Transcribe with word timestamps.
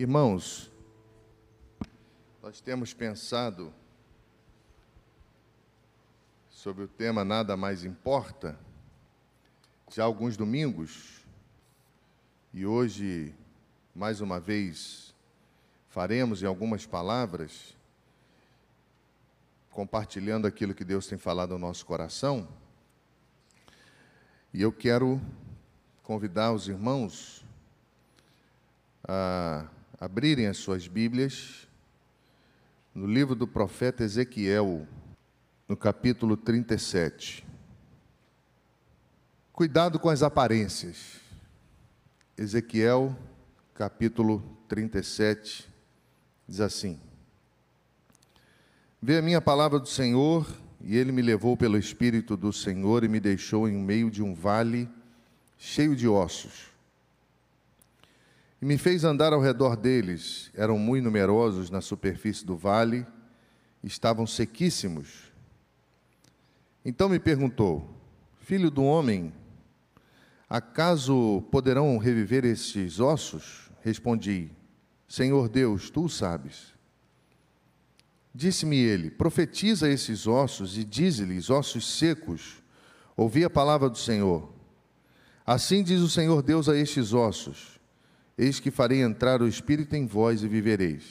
Irmãos, 0.00 0.72
nós 2.42 2.58
temos 2.58 2.94
pensado 2.94 3.70
sobre 6.48 6.84
o 6.84 6.88
tema 6.88 7.22
Nada 7.22 7.54
Mais 7.54 7.84
Importa 7.84 8.58
já 9.90 10.02
alguns 10.02 10.38
domingos 10.38 11.22
e 12.50 12.64
hoje, 12.64 13.34
mais 13.94 14.22
uma 14.22 14.40
vez, 14.40 15.14
faremos 15.90 16.42
em 16.42 16.46
algumas 16.46 16.86
palavras, 16.86 17.76
compartilhando 19.70 20.46
aquilo 20.46 20.74
que 20.74 20.82
Deus 20.82 21.06
tem 21.06 21.18
falado 21.18 21.50
no 21.50 21.58
nosso 21.58 21.84
coração. 21.84 22.48
E 24.50 24.62
eu 24.62 24.72
quero 24.72 25.20
convidar 26.02 26.54
os 26.54 26.68
irmãos 26.68 27.44
a 29.06 29.68
abrirem 30.00 30.46
as 30.46 30.56
suas 30.56 30.88
Bíblias 30.88 31.68
no 32.94 33.06
livro 33.06 33.34
do 33.34 33.46
profeta 33.46 34.02
Ezequiel, 34.02 34.88
no 35.68 35.76
capítulo 35.76 36.38
37. 36.38 37.46
Cuidado 39.52 40.00
com 40.00 40.08
as 40.08 40.22
aparências. 40.22 41.20
Ezequiel, 42.34 43.14
capítulo 43.74 44.42
37, 44.66 45.68
diz 46.48 46.60
assim: 46.62 46.98
Vê 49.02 49.18
a 49.18 49.22
minha 49.22 49.40
palavra 49.42 49.78
do 49.78 49.86
Senhor, 49.86 50.50
e 50.80 50.96
ele 50.96 51.12
me 51.12 51.20
levou 51.20 51.58
pelo 51.58 51.76
Espírito 51.76 52.38
do 52.38 52.54
Senhor 52.54 53.04
e 53.04 53.08
me 53.08 53.20
deixou 53.20 53.68
em 53.68 53.76
meio 53.76 54.10
de 54.10 54.22
um 54.22 54.34
vale 54.34 54.88
cheio 55.58 55.94
de 55.94 56.08
ossos 56.08 56.69
e 58.60 58.66
me 58.66 58.76
fez 58.76 59.04
andar 59.04 59.32
ao 59.32 59.40
redor 59.40 59.76
deles. 59.76 60.50
Eram 60.54 60.78
muito 60.78 61.04
numerosos 61.04 61.70
na 61.70 61.80
superfície 61.80 62.44
do 62.44 62.56
vale, 62.56 63.06
estavam 63.82 64.26
sequíssimos. 64.26 65.32
Então 66.84 67.08
me 67.08 67.18
perguntou: 67.18 67.88
Filho 68.40 68.70
do 68.70 68.82
homem, 68.84 69.32
acaso 70.48 71.42
poderão 71.50 71.96
reviver 71.98 72.44
estes 72.44 73.00
ossos? 73.00 73.70
Respondi: 73.82 74.50
Senhor 75.08 75.48
Deus, 75.48 75.88
tu 75.88 76.08
sabes. 76.08 76.74
Disse-me 78.34 78.76
ele: 78.76 79.10
Profetiza 79.10 79.88
esses 79.88 80.26
ossos 80.26 80.76
e 80.76 80.84
dize-lhes, 80.84 81.48
ossos 81.48 81.98
secos, 81.98 82.62
ouvi 83.16 83.42
a 83.42 83.50
palavra 83.50 83.88
do 83.88 83.98
Senhor. 83.98 84.52
Assim 85.46 85.82
diz 85.82 86.00
o 86.00 86.08
Senhor 86.08 86.42
Deus 86.42 86.68
a 86.68 86.76
estes 86.76 87.12
ossos: 87.14 87.79
Eis 88.42 88.58
que 88.58 88.70
farei 88.70 89.02
entrar 89.02 89.42
o 89.42 89.46
espírito 89.46 89.94
em 89.94 90.06
vós 90.06 90.42
e 90.42 90.48
vivereis. 90.48 91.04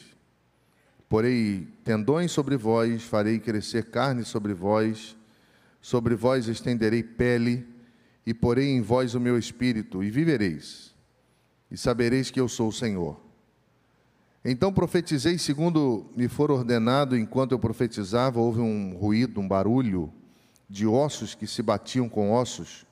Porei 1.08 1.68
tendões 1.84 2.32
sobre 2.32 2.58
vós, 2.58 3.04
farei 3.04 3.38
crescer 3.38 3.92
carne 3.92 4.26
sobre 4.26 4.52
vós, 4.52 5.16
sobre 5.80 6.16
vós 6.16 6.48
estenderei 6.48 7.04
pele, 7.04 7.68
e 8.26 8.34
porei 8.34 8.70
em 8.70 8.82
vós 8.82 9.14
o 9.14 9.20
meu 9.20 9.38
espírito, 9.38 10.04
e 10.04 10.10
vivereis. 10.10 10.92
E 11.70 11.78
sabereis 11.78 12.32
que 12.32 12.40
eu 12.40 12.50
sou 12.50 12.70
o 12.70 12.74
Senhor. 12.74 13.22
Então 14.44 14.74
profetizei 14.74 15.38
segundo 15.38 16.08
me 16.16 16.28
for 16.28 16.50
ordenado, 16.50 17.16
enquanto 17.16 17.52
eu 17.52 17.60
profetizava, 17.60 18.40
houve 18.40 18.60
um 18.60 18.98
ruído, 18.98 19.40
um 19.40 19.48
barulho 19.48 20.12
de 20.68 20.88
ossos 20.88 21.36
que 21.36 21.46
se 21.46 21.62
batiam 21.62 22.10
com 22.10 22.32
ossos 22.32 22.88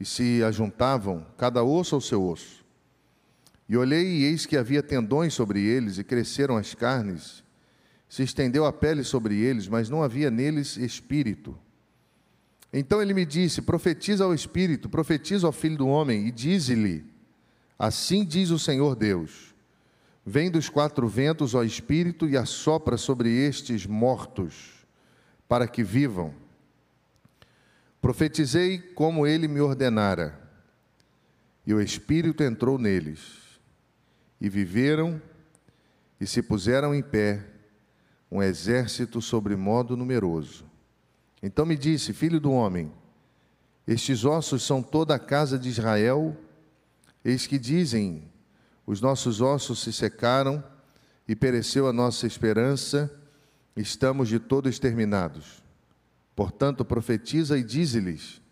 e 0.00 0.06
se 0.06 0.42
ajuntavam, 0.42 1.26
cada 1.36 1.62
osso 1.62 1.94
ao 1.94 2.00
seu 2.00 2.26
osso. 2.26 2.63
E 3.68 3.76
olhei, 3.76 4.06
e 4.06 4.24
eis 4.24 4.44
que 4.44 4.56
havia 4.56 4.82
tendões 4.82 5.32
sobre 5.32 5.60
eles, 5.60 5.98
e 5.98 6.04
cresceram 6.04 6.56
as 6.56 6.74
carnes. 6.74 7.42
Se 8.08 8.22
estendeu 8.22 8.66
a 8.66 8.72
pele 8.72 9.02
sobre 9.02 9.38
eles, 9.38 9.68
mas 9.68 9.88
não 9.88 10.02
havia 10.02 10.30
neles 10.30 10.76
espírito. 10.76 11.58
Então 12.72 13.00
ele 13.00 13.14
me 13.14 13.24
disse: 13.24 13.62
Profetiza 13.62 14.24
ao 14.24 14.34
espírito, 14.34 14.88
profetiza 14.88 15.46
ao 15.46 15.52
filho 15.52 15.78
do 15.78 15.88
homem, 15.88 16.26
e 16.26 16.30
dize-lhe: 16.30 17.04
Assim 17.78 18.24
diz 18.24 18.50
o 18.50 18.58
Senhor 18.58 18.94
Deus: 18.94 19.54
Vem 20.26 20.50
dos 20.50 20.68
quatro 20.68 21.08
ventos, 21.08 21.54
ó 21.54 21.64
espírito, 21.64 22.28
e 22.28 22.36
assopra 22.36 22.98
sobre 22.98 23.30
estes 23.30 23.86
mortos, 23.86 24.86
para 25.48 25.66
que 25.66 25.82
vivam. 25.82 26.34
Profetizei 28.02 28.78
como 28.78 29.26
ele 29.26 29.48
me 29.48 29.60
ordenara, 29.60 30.38
e 31.66 31.72
o 31.72 31.80
espírito 31.80 32.42
entrou 32.42 32.78
neles 32.78 33.43
e 34.44 34.48
viveram 34.50 35.22
e 36.20 36.26
se 36.26 36.42
puseram 36.42 36.94
em 36.94 37.02
pé 37.02 37.42
um 38.30 38.42
exército 38.42 39.22
sobre 39.22 39.56
modo 39.56 39.96
numeroso. 39.96 40.66
Então 41.42 41.64
me 41.64 41.78
disse, 41.78 42.12
filho 42.12 42.38
do 42.38 42.52
homem, 42.52 42.92
estes 43.88 44.22
ossos 44.22 44.62
são 44.62 44.82
toda 44.82 45.14
a 45.14 45.18
casa 45.18 45.58
de 45.58 45.70
Israel? 45.70 46.36
Eis 47.24 47.46
que 47.46 47.58
dizem: 47.58 48.30
os 48.84 49.00
nossos 49.00 49.40
ossos 49.40 49.78
se 49.78 49.94
secaram 49.94 50.62
e 51.26 51.34
pereceu 51.34 51.88
a 51.88 51.92
nossa 51.92 52.26
esperança, 52.26 53.10
estamos 53.74 54.28
de 54.28 54.38
todo 54.38 54.68
exterminados. 54.68 55.62
Portanto, 56.36 56.84
profetiza 56.84 57.56
e 57.56 57.64
dize-lhes: 57.64 58.42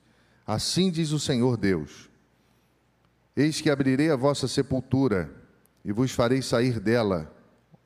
Assim 0.46 0.90
diz 0.90 1.12
o 1.12 1.20
Senhor 1.20 1.58
Deus: 1.58 2.08
Eis 3.36 3.60
que 3.60 3.68
abrirei 3.68 4.10
a 4.10 4.16
vossa 4.16 4.48
sepultura 4.48 5.41
e 5.84 5.92
vos 5.92 6.12
farei 6.12 6.42
sair 6.42 6.78
dela, 6.78 7.34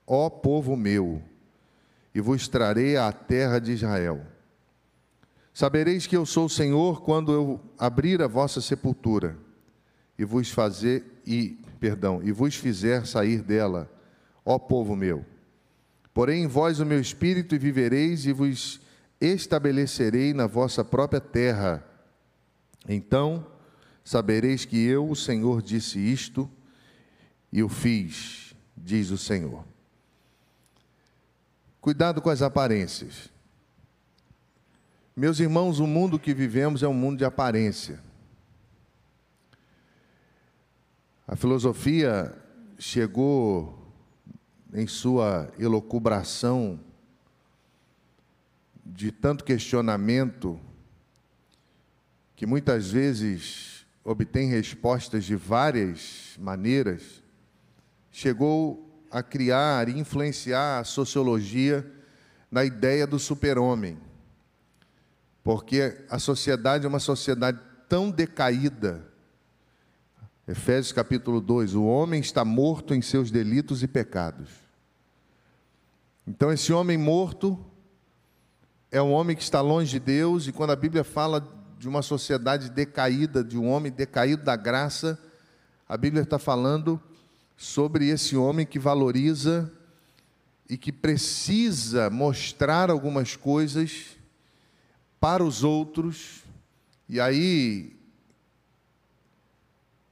ó 0.06 0.28
povo 0.28 0.76
meu, 0.76 1.22
e 2.14 2.20
vos 2.20 2.48
trarei 2.48 2.96
à 2.96 3.12
terra 3.12 3.58
de 3.58 3.72
Israel. 3.72 4.24
Sabereis 5.52 6.06
que 6.06 6.16
eu 6.16 6.26
sou 6.26 6.46
o 6.46 6.50
Senhor 6.50 7.02
quando 7.02 7.32
eu 7.32 7.60
abrir 7.78 8.20
a 8.20 8.26
vossa 8.26 8.60
sepultura 8.60 9.38
e 10.18 10.24
vos 10.24 10.50
fazer 10.50 11.04
e, 11.26 11.58
perdão, 11.80 12.20
e 12.22 12.30
vos 12.30 12.54
fizer 12.54 13.06
sair 13.06 13.42
dela, 13.42 13.90
ó 14.44 14.58
povo 14.58 14.94
meu. 14.94 15.24
Porém 16.12 16.44
em 16.44 16.46
vós 16.46 16.80
o 16.80 16.86
meu 16.86 17.00
espírito 17.00 17.54
e 17.54 17.58
vivereis 17.58 18.26
e 18.26 18.32
vos 18.32 18.80
estabelecerei 19.20 20.34
na 20.34 20.46
vossa 20.46 20.84
própria 20.84 21.20
terra. 21.20 21.84
Então 22.88 23.46
sabereis 24.04 24.64
que 24.64 24.82
eu, 24.86 25.10
o 25.10 25.16
Senhor, 25.16 25.60
disse 25.60 25.98
isto 25.98 26.50
e 27.52 27.62
o 27.62 27.68
fiz, 27.68 28.54
diz 28.76 29.10
o 29.10 29.18
Senhor. 29.18 29.64
Cuidado 31.80 32.20
com 32.20 32.30
as 32.30 32.42
aparências. 32.42 33.30
Meus 35.14 35.40
irmãos, 35.40 35.78
o 35.78 35.86
mundo 35.86 36.18
que 36.18 36.34
vivemos 36.34 36.82
é 36.82 36.88
um 36.88 36.92
mundo 36.92 37.18
de 37.18 37.24
aparência. 37.24 38.00
A 41.26 41.34
filosofia 41.34 42.36
chegou 42.78 43.86
em 44.74 44.86
sua 44.86 45.50
elocubração 45.58 46.78
de 48.84 49.10
tanto 49.10 49.44
questionamento 49.44 50.60
que 52.36 52.46
muitas 52.46 52.90
vezes 52.90 53.86
obtém 54.04 54.50
respostas 54.50 55.24
de 55.24 55.34
várias 55.34 56.36
maneiras 56.38 57.22
chegou 58.16 59.04
a 59.10 59.22
criar 59.22 59.90
e 59.90 59.98
influenciar 59.98 60.78
a 60.78 60.84
sociologia 60.84 61.86
na 62.50 62.64
ideia 62.64 63.06
do 63.06 63.18
super-homem. 63.18 63.98
Porque 65.44 66.02
a 66.08 66.18
sociedade 66.18 66.86
é 66.86 66.88
uma 66.88 66.98
sociedade 66.98 67.60
tão 67.86 68.10
decaída. 68.10 69.06
Efésios 70.48 70.92
capítulo 70.92 71.42
2: 71.42 71.74
o 71.74 71.84
homem 71.84 72.18
está 72.18 72.42
morto 72.42 72.94
em 72.94 73.02
seus 73.02 73.30
delitos 73.30 73.82
e 73.82 73.86
pecados. 73.86 74.48
Então, 76.26 76.50
esse 76.50 76.72
homem 76.72 76.96
morto 76.96 77.62
é 78.90 79.00
um 79.02 79.12
homem 79.12 79.36
que 79.36 79.42
está 79.42 79.60
longe 79.60 79.90
de 79.90 80.00
Deus, 80.00 80.46
e 80.46 80.52
quando 80.52 80.70
a 80.70 80.76
Bíblia 80.76 81.04
fala 81.04 81.46
de 81.78 81.86
uma 81.86 82.00
sociedade 82.00 82.70
decaída, 82.70 83.44
de 83.44 83.58
um 83.58 83.68
homem 83.68 83.92
decaído 83.92 84.42
da 84.42 84.56
graça, 84.56 85.22
a 85.86 85.98
Bíblia 85.98 86.22
está 86.22 86.38
falando 86.38 86.98
sobre 87.56 88.08
esse 88.08 88.36
homem 88.36 88.66
que 88.66 88.78
valoriza 88.78 89.72
e 90.68 90.76
que 90.76 90.92
precisa 90.92 92.10
mostrar 92.10 92.90
algumas 92.90 93.36
coisas 93.36 94.16
para 95.18 95.42
os 95.42 95.64
outros, 95.64 96.42
e 97.08 97.20
aí 97.20 97.96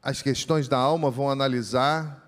as 0.03 0.23
questões 0.23 0.69
da 0.69 0.79
alma 0.79 1.11
vão 1.11 1.31
analisar 1.31 2.23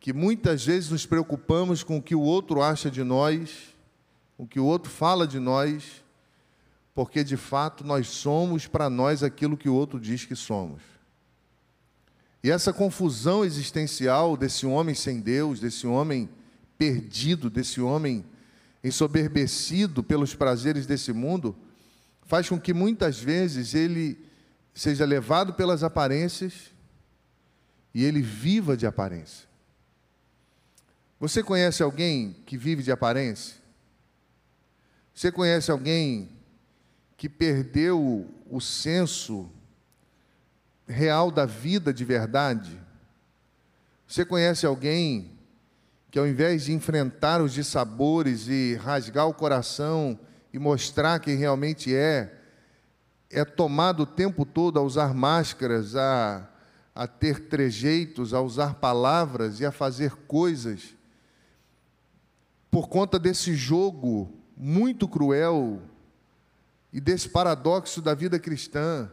que 0.00 0.12
muitas 0.12 0.64
vezes 0.64 0.90
nos 0.90 1.06
preocupamos 1.06 1.82
com 1.82 1.98
o 1.98 2.02
que 2.02 2.14
o 2.14 2.20
outro 2.20 2.62
acha 2.62 2.90
de 2.90 3.02
nós, 3.02 3.74
o 4.38 4.46
que 4.46 4.60
o 4.60 4.64
outro 4.64 4.90
fala 4.90 5.26
de 5.26 5.38
nós, 5.38 6.04
porque 6.94 7.24
de 7.24 7.36
fato 7.36 7.84
nós 7.84 8.08
somos 8.08 8.66
para 8.66 8.88
nós 8.88 9.22
aquilo 9.22 9.56
que 9.56 9.68
o 9.68 9.74
outro 9.74 10.00
diz 10.00 10.24
que 10.24 10.36
somos. 10.36 10.95
E 12.46 12.50
essa 12.52 12.72
confusão 12.72 13.44
existencial 13.44 14.36
desse 14.36 14.64
homem 14.64 14.94
sem 14.94 15.18
Deus, 15.18 15.58
desse 15.58 15.84
homem 15.84 16.28
perdido, 16.78 17.50
desse 17.50 17.80
homem 17.80 18.24
ensoberbecido 18.84 20.00
pelos 20.00 20.32
prazeres 20.32 20.86
desse 20.86 21.12
mundo, 21.12 21.56
faz 22.22 22.48
com 22.48 22.56
que 22.56 22.72
muitas 22.72 23.18
vezes 23.18 23.74
ele 23.74 24.16
seja 24.72 25.04
levado 25.04 25.54
pelas 25.54 25.82
aparências 25.82 26.72
e 27.92 28.04
ele 28.04 28.22
viva 28.22 28.76
de 28.76 28.86
aparência. 28.86 29.48
Você 31.18 31.42
conhece 31.42 31.82
alguém 31.82 32.36
que 32.46 32.56
vive 32.56 32.80
de 32.80 32.92
aparência? 32.92 33.56
Você 35.12 35.32
conhece 35.32 35.68
alguém 35.68 36.28
que 37.16 37.28
perdeu 37.28 38.24
o 38.48 38.60
senso 38.60 39.50
real 40.86 41.30
da 41.30 41.44
vida 41.44 41.92
de 41.92 42.04
verdade? 42.04 42.80
Você 44.06 44.24
conhece 44.24 44.64
alguém 44.64 45.32
que, 46.10 46.18
ao 46.18 46.26
invés 46.26 46.64
de 46.64 46.72
enfrentar 46.72 47.42
os 47.42 47.52
dissabores 47.52 48.48
e 48.48 48.74
rasgar 48.76 49.26
o 49.26 49.34
coração 49.34 50.18
e 50.52 50.58
mostrar 50.58 51.18
quem 51.18 51.36
realmente 51.36 51.94
é, 51.94 52.32
é 53.30 53.44
tomado 53.44 54.04
o 54.04 54.06
tempo 54.06 54.44
todo 54.44 54.78
a 54.78 54.82
usar 54.82 55.12
máscaras, 55.12 55.96
a, 55.96 56.48
a 56.94 57.06
ter 57.06 57.48
trejeitos, 57.48 58.32
a 58.32 58.40
usar 58.40 58.74
palavras 58.74 59.60
e 59.60 59.66
a 59.66 59.72
fazer 59.72 60.12
coisas, 60.26 60.94
por 62.70 62.88
conta 62.88 63.18
desse 63.18 63.54
jogo 63.54 64.32
muito 64.56 65.06
cruel 65.08 65.82
e 66.92 67.00
desse 67.00 67.28
paradoxo 67.28 68.00
da 68.00 68.14
vida 68.14 68.38
cristã, 68.38 69.10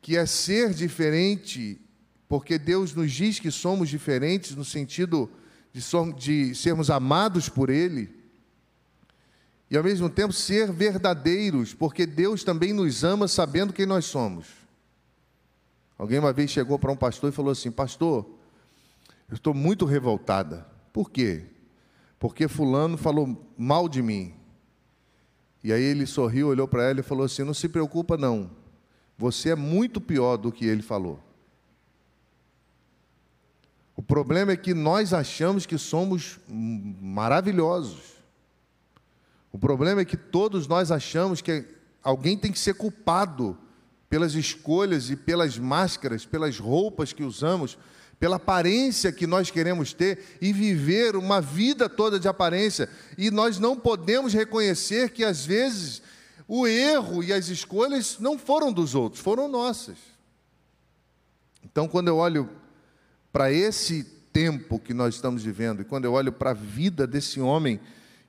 que 0.00 0.16
é 0.16 0.24
ser 0.26 0.72
diferente, 0.72 1.80
porque 2.28 2.58
Deus 2.58 2.94
nos 2.94 3.12
diz 3.12 3.38
que 3.38 3.50
somos 3.50 3.88
diferentes 3.88 4.54
no 4.54 4.64
sentido 4.64 5.30
de, 5.72 5.82
de 6.14 6.54
sermos 6.54 6.90
amados 6.90 7.48
por 7.48 7.70
Ele, 7.70 8.16
e 9.70 9.76
ao 9.76 9.84
mesmo 9.84 10.08
tempo 10.08 10.32
ser 10.32 10.72
verdadeiros, 10.72 11.74
porque 11.74 12.06
Deus 12.06 12.42
também 12.42 12.72
nos 12.72 13.04
ama 13.04 13.28
sabendo 13.28 13.72
quem 13.72 13.84
nós 13.84 14.06
somos. 14.06 14.46
Alguém 15.98 16.18
uma 16.18 16.32
vez 16.32 16.50
chegou 16.50 16.78
para 16.78 16.92
um 16.92 16.96
pastor 16.96 17.30
e 17.30 17.34
falou 17.34 17.50
assim: 17.50 17.70
Pastor, 17.70 18.24
eu 19.28 19.34
estou 19.34 19.52
muito 19.52 19.84
revoltada. 19.84 20.66
Por 20.92 21.10
quê? 21.10 21.44
Porque 22.18 22.48
Fulano 22.48 22.96
falou 22.96 23.46
mal 23.58 23.88
de 23.88 24.00
mim. 24.00 24.32
E 25.62 25.72
aí 25.72 25.82
ele 25.82 26.06
sorriu, 26.06 26.48
olhou 26.48 26.68
para 26.68 26.84
ela 26.84 27.00
e 27.00 27.02
falou 27.02 27.26
assim: 27.26 27.42
Não 27.42 27.52
se 27.52 27.68
preocupa, 27.68 28.16
não. 28.16 28.50
Você 29.18 29.50
é 29.50 29.56
muito 29.56 30.00
pior 30.00 30.36
do 30.36 30.52
que 30.52 30.64
ele 30.64 30.80
falou. 30.80 31.20
O 33.96 34.02
problema 34.02 34.52
é 34.52 34.56
que 34.56 34.72
nós 34.72 35.12
achamos 35.12 35.66
que 35.66 35.76
somos 35.76 36.38
maravilhosos. 36.48 38.16
O 39.50 39.58
problema 39.58 40.02
é 40.02 40.04
que 40.04 40.16
todos 40.16 40.68
nós 40.68 40.92
achamos 40.92 41.42
que 41.42 41.64
alguém 42.00 42.38
tem 42.38 42.52
que 42.52 42.60
ser 42.60 42.74
culpado 42.74 43.58
pelas 44.08 44.34
escolhas 44.34 45.10
e 45.10 45.16
pelas 45.16 45.58
máscaras, 45.58 46.24
pelas 46.24 46.60
roupas 46.60 47.12
que 47.12 47.24
usamos, 47.24 47.76
pela 48.20 48.36
aparência 48.36 49.10
que 49.10 49.26
nós 49.26 49.50
queremos 49.50 49.92
ter 49.92 50.38
e 50.40 50.52
viver 50.52 51.16
uma 51.16 51.40
vida 51.40 51.88
toda 51.88 52.20
de 52.20 52.28
aparência. 52.28 52.88
E 53.16 53.32
nós 53.32 53.58
não 53.58 53.76
podemos 53.76 54.32
reconhecer 54.32 55.10
que 55.10 55.24
às 55.24 55.44
vezes 55.44 56.02
o 56.48 56.66
erro 56.66 57.22
e 57.22 57.30
as 57.30 57.48
escolhas 57.48 58.18
não 58.18 58.38
foram 58.38 58.72
dos 58.72 58.94
outros, 58.94 59.22
foram 59.22 59.46
nossas. 59.46 59.98
Então, 61.62 61.86
quando 61.86 62.08
eu 62.08 62.16
olho 62.16 62.48
para 63.30 63.52
esse 63.52 64.02
tempo 64.32 64.78
que 64.78 64.94
nós 64.94 65.16
estamos 65.16 65.42
vivendo, 65.44 65.82
e 65.82 65.84
quando 65.84 66.06
eu 66.06 66.14
olho 66.14 66.32
para 66.32 66.50
a 66.50 66.54
vida 66.54 67.06
desse 67.06 67.38
homem 67.38 67.78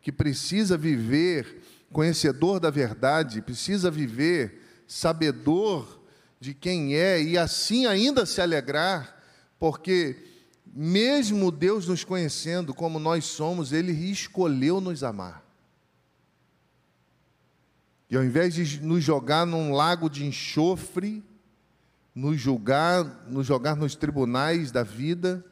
que 0.02 0.12
precisa 0.12 0.78
viver 0.78 1.62
conhecedor 1.94 2.60
da 2.60 2.70
verdade, 2.70 3.42
precisa 3.42 3.90
viver 3.90 4.84
sabedor 4.86 6.02
de 6.42 6.54
quem 6.54 6.96
é 6.96 7.22
e 7.22 7.38
assim 7.38 7.86
ainda 7.86 8.26
se 8.26 8.42
alegrar, 8.42 9.18
porque 9.58 10.18
mesmo 10.66 11.52
Deus 11.52 11.88
nos 11.88 12.04
conhecendo 12.04 12.74
como 12.74 13.00
nós 13.00 13.26
somos, 13.26 13.72
Ele 13.72 13.92
escolheu 13.92 14.82
nos 14.82 15.04
amar. 15.04 15.49
E 18.10 18.18
ao 18.18 18.24
invés 18.24 18.54
de 18.54 18.82
nos 18.82 19.04
jogar 19.04 19.46
num 19.46 19.72
lago 19.72 20.10
de 20.10 20.26
enxofre, 20.26 21.24
nos 22.16 22.40
julgar, 22.40 23.04
nos 23.28 23.46
jogar 23.46 23.76
nos 23.76 23.96
tribunais 23.96 24.72
da 24.72 24.84
vida, 24.84 25.46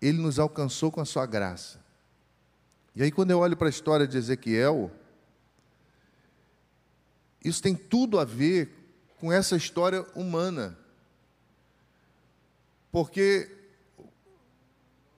Ele 0.00 0.18
nos 0.18 0.38
alcançou 0.38 0.92
com 0.92 1.00
a 1.00 1.04
sua 1.04 1.24
graça. 1.24 1.80
E 2.94 3.02
aí, 3.02 3.10
quando 3.10 3.30
eu 3.30 3.38
olho 3.38 3.56
para 3.56 3.68
a 3.68 3.70
história 3.70 4.06
de 4.06 4.18
Ezequiel, 4.18 4.90
isso 7.42 7.62
tem 7.62 7.74
tudo 7.74 8.20
a 8.20 8.24
ver 8.24 8.70
com 9.18 9.32
essa 9.32 9.56
história 9.56 10.04
humana. 10.14 10.76
Porque 12.90 13.50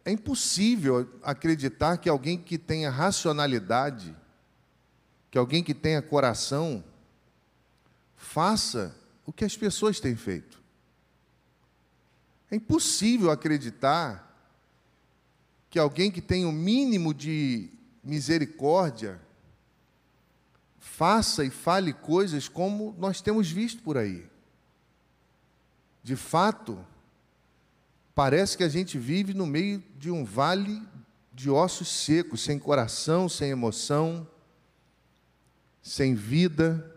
é 0.04 0.12
impossível 0.12 1.08
acreditar 1.22 1.96
que 1.96 2.08
alguém 2.08 2.38
que 2.38 2.56
tenha 2.56 2.90
racionalidade, 2.90 4.14
que 5.34 5.38
alguém 5.38 5.64
que 5.64 5.74
tenha 5.74 6.00
coração, 6.00 6.84
faça 8.14 8.96
o 9.26 9.32
que 9.32 9.44
as 9.44 9.56
pessoas 9.56 9.98
têm 9.98 10.14
feito. 10.14 10.62
É 12.48 12.54
impossível 12.54 13.32
acreditar 13.32 14.32
que 15.68 15.76
alguém 15.76 16.08
que 16.08 16.20
tem 16.20 16.44
o 16.44 16.50
um 16.50 16.52
mínimo 16.52 17.12
de 17.12 17.68
misericórdia 18.00 19.20
faça 20.78 21.44
e 21.44 21.50
fale 21.50 21.92
coisas 21.92 22.48
como 22.48 22.94
nós 22.96 23.20
temos 23.20 23.50
visto 23.50 23.82
por 23.82 23.98
aí. 23.98 24.24
De 26.00 26.14
fato, 26.14 26.78
parece 28.14 28.56
que 28.56 28.62
a 28.62 28.68
gente 28.68 28.96
vive 29.00 29.34
no 29.34 29.46
meio 29.46 29.82
de 29.98 30.12
um 30.12 30.24
vale 30.24 30.80
de 31.32 31.50
ossos 31.50 31.88
secos, 31.88 32.40
sem 32.40 32.56
coração, 32.56 33.28
sem 33.28 33.50
emoção, 33.50 34.28
sem 35.84 36.14
vida, 36.14 36.90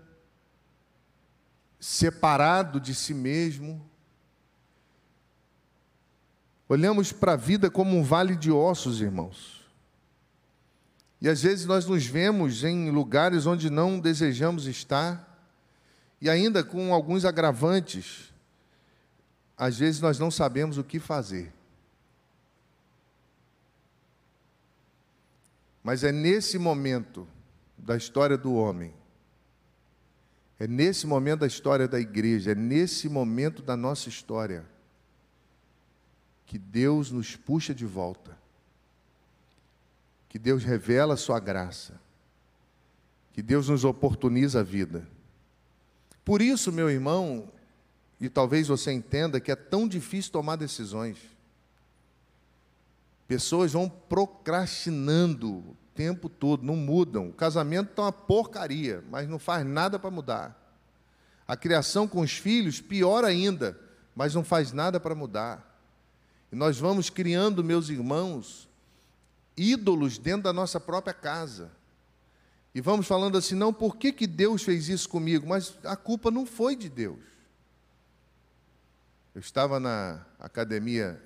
separado 1.77 2.79
de 2.79 2.95
si 2.95 3.13
mesmo. 3.13 3.85
Olhamos 6.69 7.11
para 7.11 7.33
a 7.33 7.35
vida 7.35 7.69
como 7.69 7.97
um 7.97 8.01
vale 8.01 8.33
de 8.33 8.49
ossos, 8.49 9.01
irmãos. 9.01 9.67
E 11.19 11.27
às 11.27 11.43
vezes 11.43 11.65
nós 11.65 11.85
nos 11.85 12.05
vemos 12.05 12.63
em 12.63 12.89
lugares 12.89 13.45
onde 13.45 13.69
não 13.69 13.99
desejamos 13.99 14.67
estar, 14.67 15.37
e 16.21 16.29
ainda 16.29 16.63
com 16.63 16.93
alguns 16.93 17.25
agravantes. 17.25 18.33
Às 19.57 19.79
vezes 19.79 19.99
nós 19.99 20.17
não 20.17 20.31
sabemos 20.31 20.77
o 20.77 20.83
que 20.83 20.97
fazer. 20.97 21.53
Mas 25.83 26.05
é 26.05 26.11
nesse 26.11 26.57
momento 26.57 27.27
da 27.77 27.95
história 27.95 28.37
do 28.37 28.53
homem, 28.53 28.93
é 30.59 30.67
nesse 30.67 31.05
momento 31.05 31.41
da 31.41 31.47
história 31.47 31.87
da 31.87 31.99
igreja, 31.99 32.51
é 32.51 32.55
nesse 32.55 33.07
momento 33.07 33.61
da 33.61 33.77
nossa 33.77 34.09
história, 34.09 34.65
que 36.45 36.57
Deus 36.57 37.11
nos 37.11 37.35
puxa 37.35 37.75
de 37.75 37.85
volta, 37.85 38.37
que 40.29 40.39
Deus 40.39 40.63
revela 40.63 41.13
a 41.13 41.17
sua 41.17 41.39
graça, 41.39 41.99
que 43.33 43.41
Deus 43.41 43.69
nos 43.69 43.85
oportuniza 43.85 44.61
a 44.61 44.63
vida. 44.63 45.07
Por 46.25 46.41
isso, 46.41 46.71
meu 46.71 46.89
irmão, 46.89 47.51
e 48.19 48.27
talvez 48.27 48.67
você 48.67 48.91
entenda 48.91 49.39
que 49.39 49.51
é 49.51 49.55
tão 49.55 49.87
difícil 49.87 50.31
tomar 50.31 50.55
decisões. 50.55 51.17
Pessoas 53.27 53.73
vão 53.73 53.89
procrastinando 53.89 55.57
o 55.57 55.77
tempo 55.93 56.29
todo, 56.29 56.63
não 56.63 56.77
mudam. 56.77 57.29
O 57.29 57.33
casamento 57.33 57.89
está 57.89 58.03
uma 58.03 58.11
porcaria, 58.11 59.03
mas 59.11 59.27
não 59.27 59.37
faz 59.37 59.65
nada 59.65 59.99
para 59.99 60.09
mudar. 60.09 60.55
A 61.45 61.57
criação 61.57 62.07
com 62.07 62.21
os 62.21 62.31
filhos, 62.31 62.79
pior 62.79 63.25
ainda, 63.25 63.77
mas 64.15 64.33
não 64.33 64.43
faz 64.43 64.71
nada 64.71 64.99
para 64.99 65.13
mudar. 65.13 65.77
E 66.51 66.55
nós 66.55 66.79
vamos 66.79 67.09
criando, 67.09 67.63
meus 67.63 67.89
irmãos, 67.89 68.69
ídolos 69.57 70.17
dentro 70.17 70.43
da 70.43 70.53
nossa 70.53 70.79
própria 70.79 71.13
casa. 71.13 71.69
E 72.73 72.79
vamos 72.79 73.07
falando 73.07 73.37
assim, 73.37 73.55
não, 73.55 73.73
por 73.73 73.97
que, 73.97 74.13
que 74.13 74.27
Deus 74.27 74.63
fez 74.63 74.87
isso 74.87 75.09
comigo? 75.09 75.47
Mas 75.47 75.73
a 75.83 75.97
culpa 75.97 76.31
não 76.31 76.45
foi 76.45 76.75
de 76.75 76.87
Deus. 76.87 77.19
Eu 79.35 79.41
estava 79.41 79.79
na 79.79 80.25
academia 80.39 81.21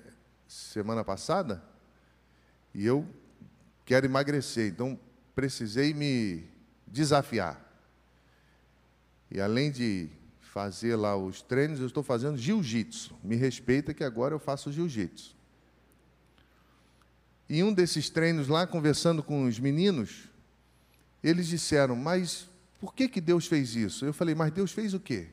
semana 0.48 1.04
passada 1.04 1.62
e 2.74 2.86
eu 2.86 3.06
quero 3.84 4.06
emagrecer, 4.06 4.70
então 4.70 4.98
precisei 5.34 5.92
me 5.92 6.44
desafiar. 6.86 7.60
E 9.30 9.40
além 9.40 9.70
de 9.70 10.08
fazer 10.40 10.96
lá 10.96 11.16
os 11.16 11.40
treinos, 11.40 11.80
eu 11.80 11.86
estou 11.86 12.02
fazendo 12.02 12.36
jiu-jitsu. 12.36 13.16
Me 13.24 13.36
respeita 13.36 13.94
que 13.94 14.04
agora 14.04 14.34
eu 14.34 14.38
faço 14.38 14.70
jiu-jitsu. 14.70 15.34
E 17.48 17.62
um 17.62 17.72
desses 17.72 18.10
treinos 18.10 18.48
lá, 18.48 18.66
conversando 18.66 19.22
com 19.22 19.44
os 19.44 19.58
meninos, 19.58 20.28
eles 21.22 21.46
disseram: 21.48 21.96
Mas 21.96 22.48
por 22.80 22.94
que, 22.94 23.08
que 23.08 23.20
Deus 23.20 23.46
fez 23.46 23.74
isso? 23.74 24.04
Eu 24.04 24.12
falei: 24.12 24.34
Mas 24.34 24.52
Deus 24.52 24.72
fez 24.72 24.94
o 24.94 25.00
quê? 25.00 25.28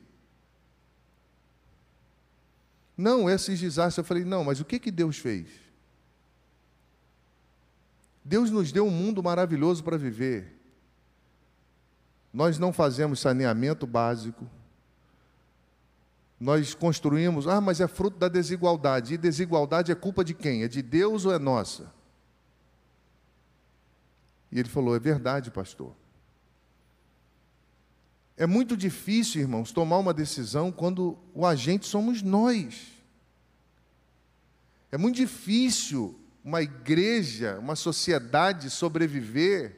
Não, 2.96 3.28
esses 3.28 3.60
desastres. 3.60 3.98
Eu 3.98 4.04
falei: 4.04 4.24
Não, 4.24 4.44
mas 4.44 4.60
o 4.60 4.64
que, 4.64 4.78
que 4.78 4.90
Deus 4.90 5.18
fez? 5.18 5.46
Deus 8.24 8.50
nos 8.50 8.70
deu 8.70 8.86
um 8.86 8.90
mundo 8.90 9.22
maravilhoso 9.22 9.82
para 9.82 9.96
viver. 9.96 10.56
Nós 12.32 12.58
não 12.58 12.72
fazemos 12.72 13.20
saneamento 13.20 13.86
básico, 13.86 14.48
nós 16.38 16.72
construímos, 16.72 17.46
ah, 17.46 17.60
mas 17.60 17.80
é 17.80 17.86
fruto 17.86 18.18
da 18.18 18.28
desigualdade. 18.28 19.14
E 19.14 19.18
desigualdade 19.18 19.92
é 19.92 19.94
culpa 19.94 20.24
de 20.24 20.32
quem? 20.32 20.62
É 20.62 20.68
de 20.68 20.80
Deus 20.80 21.24
ou 21.26 21.34
é 21.34 21.38
nossa? 21.38 21.92
E 24.50 24.58
ele 24.58 24.68
falou: 24.68 24.94
é 24.94 24.98
verdade, 24.98 25.50
pastor. 25.50 25.94
É 28.36 28.46
muito 28.46 28.74
difícil, 28.74 29.42
irmãos, 29.42 29.70
tomar 29.70 29.98
uma 29.98 30.14
decisão 30.14 30.72
quando 30.72 31.18
o 31.34 31.44
agente 31.44 31.86
somos 31.86 32.22
nós. 32.22 32.90
É 34.90 34.96
muito 34.96 35.16
difícil 35.16 36.18
uma 36.44 36.62
igreja, 36.62 37.58
uma 37.58 37.76
sociedade 37.76 38.70
sobreviver, 38.70 39.76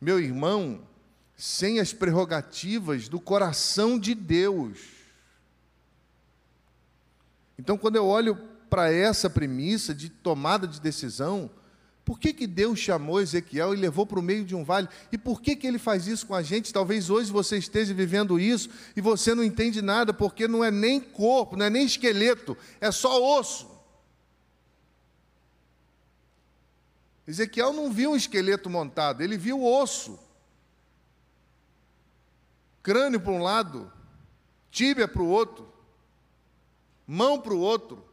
meu 0.00 0.20
irmão, 0.20 0.86
sem 1.36 1.80
as 1.80 1.92
prerrogativas 1.92 3.08
do 3.08 3.20
coração 3.20 3.98
de 3.98 4.14
Deus. 4.14 4.78
Então, 7.58 7.76
quando 7.76 7.96
eu 7.96 8.06
olho 8.06 8.36
para 8.68 8.92
essa 8.92 9.28
premissa 9.28 9.94
de 9.94 10.08
tomada 10.08 10.66
de 10.66 10.80
decisão, 10.80 11.50
por 12.04 12.20
que, 12.20 12.32
que 12.32 12.46
Deus 12.46 12.78
chamou 12.78 13.20
Ezequiel 13.20 13.74
e 13.74 13.76
levou 13.76 14.06
para 14.06 14.20
o 14.20 14.22
meio 14.22 14.44
de 14.44 14.54
um 14.54 14.62
vale? 14.62 14.88
E 15.10 15.18
por 15.18 15.42
que, 15.42 15.56
que 15.56 15.66
ele 15.66 15.78
faz 15.78 16.06
isso 16.06 16.26
com 16.26 16.34
a 16.36 16.42
gente? 16.42 16.72
Talvez 16.72 17.10
hoje 17.10 17.32
você 17.32 17.58
esteja 17.58 17.92
vivendo 17.92 18.38
isso 18.38 18.70
e 18.94 19.00
você 19.00 19.34
não 19.34 19.42
entende 19.42 19.82
nada, 19.82 20.14
porque 20.14 20.46
não 20.46 20.62
é 20.62 20.70
nem 20.70 21.00
corpo, 21.00 21.56
não 21.56 21.66
é 21.66 21.70
nem 21.70 21.84
esqueleto, 21.84 22.56
é 22.80 22.92
só 22.92 23.38
osso. 23.38 23.75
Ezequiel 27.26 27.72
não 27.72 27.92
viu 27.92 28.12
um 28.12 28.16
esqueleto 28.16 28.70
montado, 28.70 29.22
ele 29.22 29.36
viu 29.36 29.64
osso. 29.64 30.18
Crânio 32.82 33.20
para 33.20 33.32
um 33.32 33.42
lado, 33.42 33.92
tíbia 34.70 35.08
para 35.08 35.22
o 35.22 35.28
outro 35.28 35.76
mão 37.06 37.40
para 37.40 37.54
o 37.54 37.60
outro. 37.60 38.04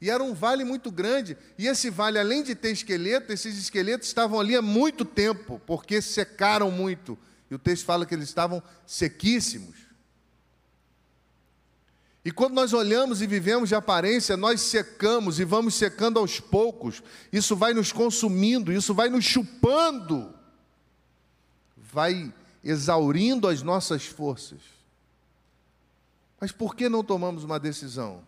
E 0.00 0.10
era 0.10 0.22
um 0.22 0.34
vale 0.34 0.64
muito 0.64 0.90
grande. 0.90 1.36
E 1.58 1.66
esse 1.66 1.90
vale, 1.90 2.18
além 2.18 2.42
de 2.42 2.54
ter 2.54 2.70
esqueleto, 2.70 3.32
esses 3.32 3.56
esqueletos 3.58 4.08
estavam 4.08 4.40
ali 4.40 4.56
há 4.56 4.62
muito 4.62 5.04
tempo, 5.04 5.60
porque 5.66 6.02
secaram 6.02 6.70
muito. 6.70 7.18
E 7.50 7.54
o 7.54 7.58
texto 7.58 7.84
fala 7.84 8.06
que 8.06 8.14
eles 8.14 8.28
estavam 8.28 8.62
sequíssimos. 8.86 9.89
E 12.24 12.30
quando 12.30 12.54
nós 12.54 12.72
olhamos 12.72 13.22
e 13.22 13.26
vivemos 13.26 13.70
de 13.70 13.74
aparência, 13.74 14.36
nós 14.36 14.60
secamos 14.60 15.40
e 15.40 15.44
vamos 15.44 15.74
secando 15.74 16.18
aos 16.18 16.38
poucos. 16.38 17.02
Isso 17.32 17.56
vai 17.56 17.72
nos 17.72 17.92
consumindo, 17.92 18.70
isso 18.72 18.92
vai 18.92 19.08
nos 19.08 19.24
chupando, 19.24 20.34
vai 21.76 22.32
exaurindo 22.62 23.48
as 23.48 23.62
nossas 23.62 24.04
forças. 24.04 24.60
Mas 26.38 26.52
por 26.52 26.74
que 26.74 26.88
não 26.88 27.02
tomamos 27.02 27.42
uma 27.42 27.58
decisão? 27.58 28.22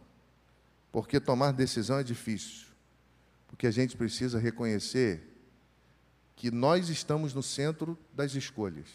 Porque 0.90 1.20
tomar 1.20 1.52
decisão 1.52 1.99
é 1.99 2.02
difícil. 2.02 2.66
Porque 3.46 3.66
a 3.66 3.70
gente 3.70 3.96
precisa 3.96 4.38
reconhecer 4.38 5.22
que 6.34 6.50
nós 6.50 6.88
estamos 6.88 7.34
no 7.34 7.42
centro 7.42 7.96
das 8.14 8.34
escolhas. 8.34 8.87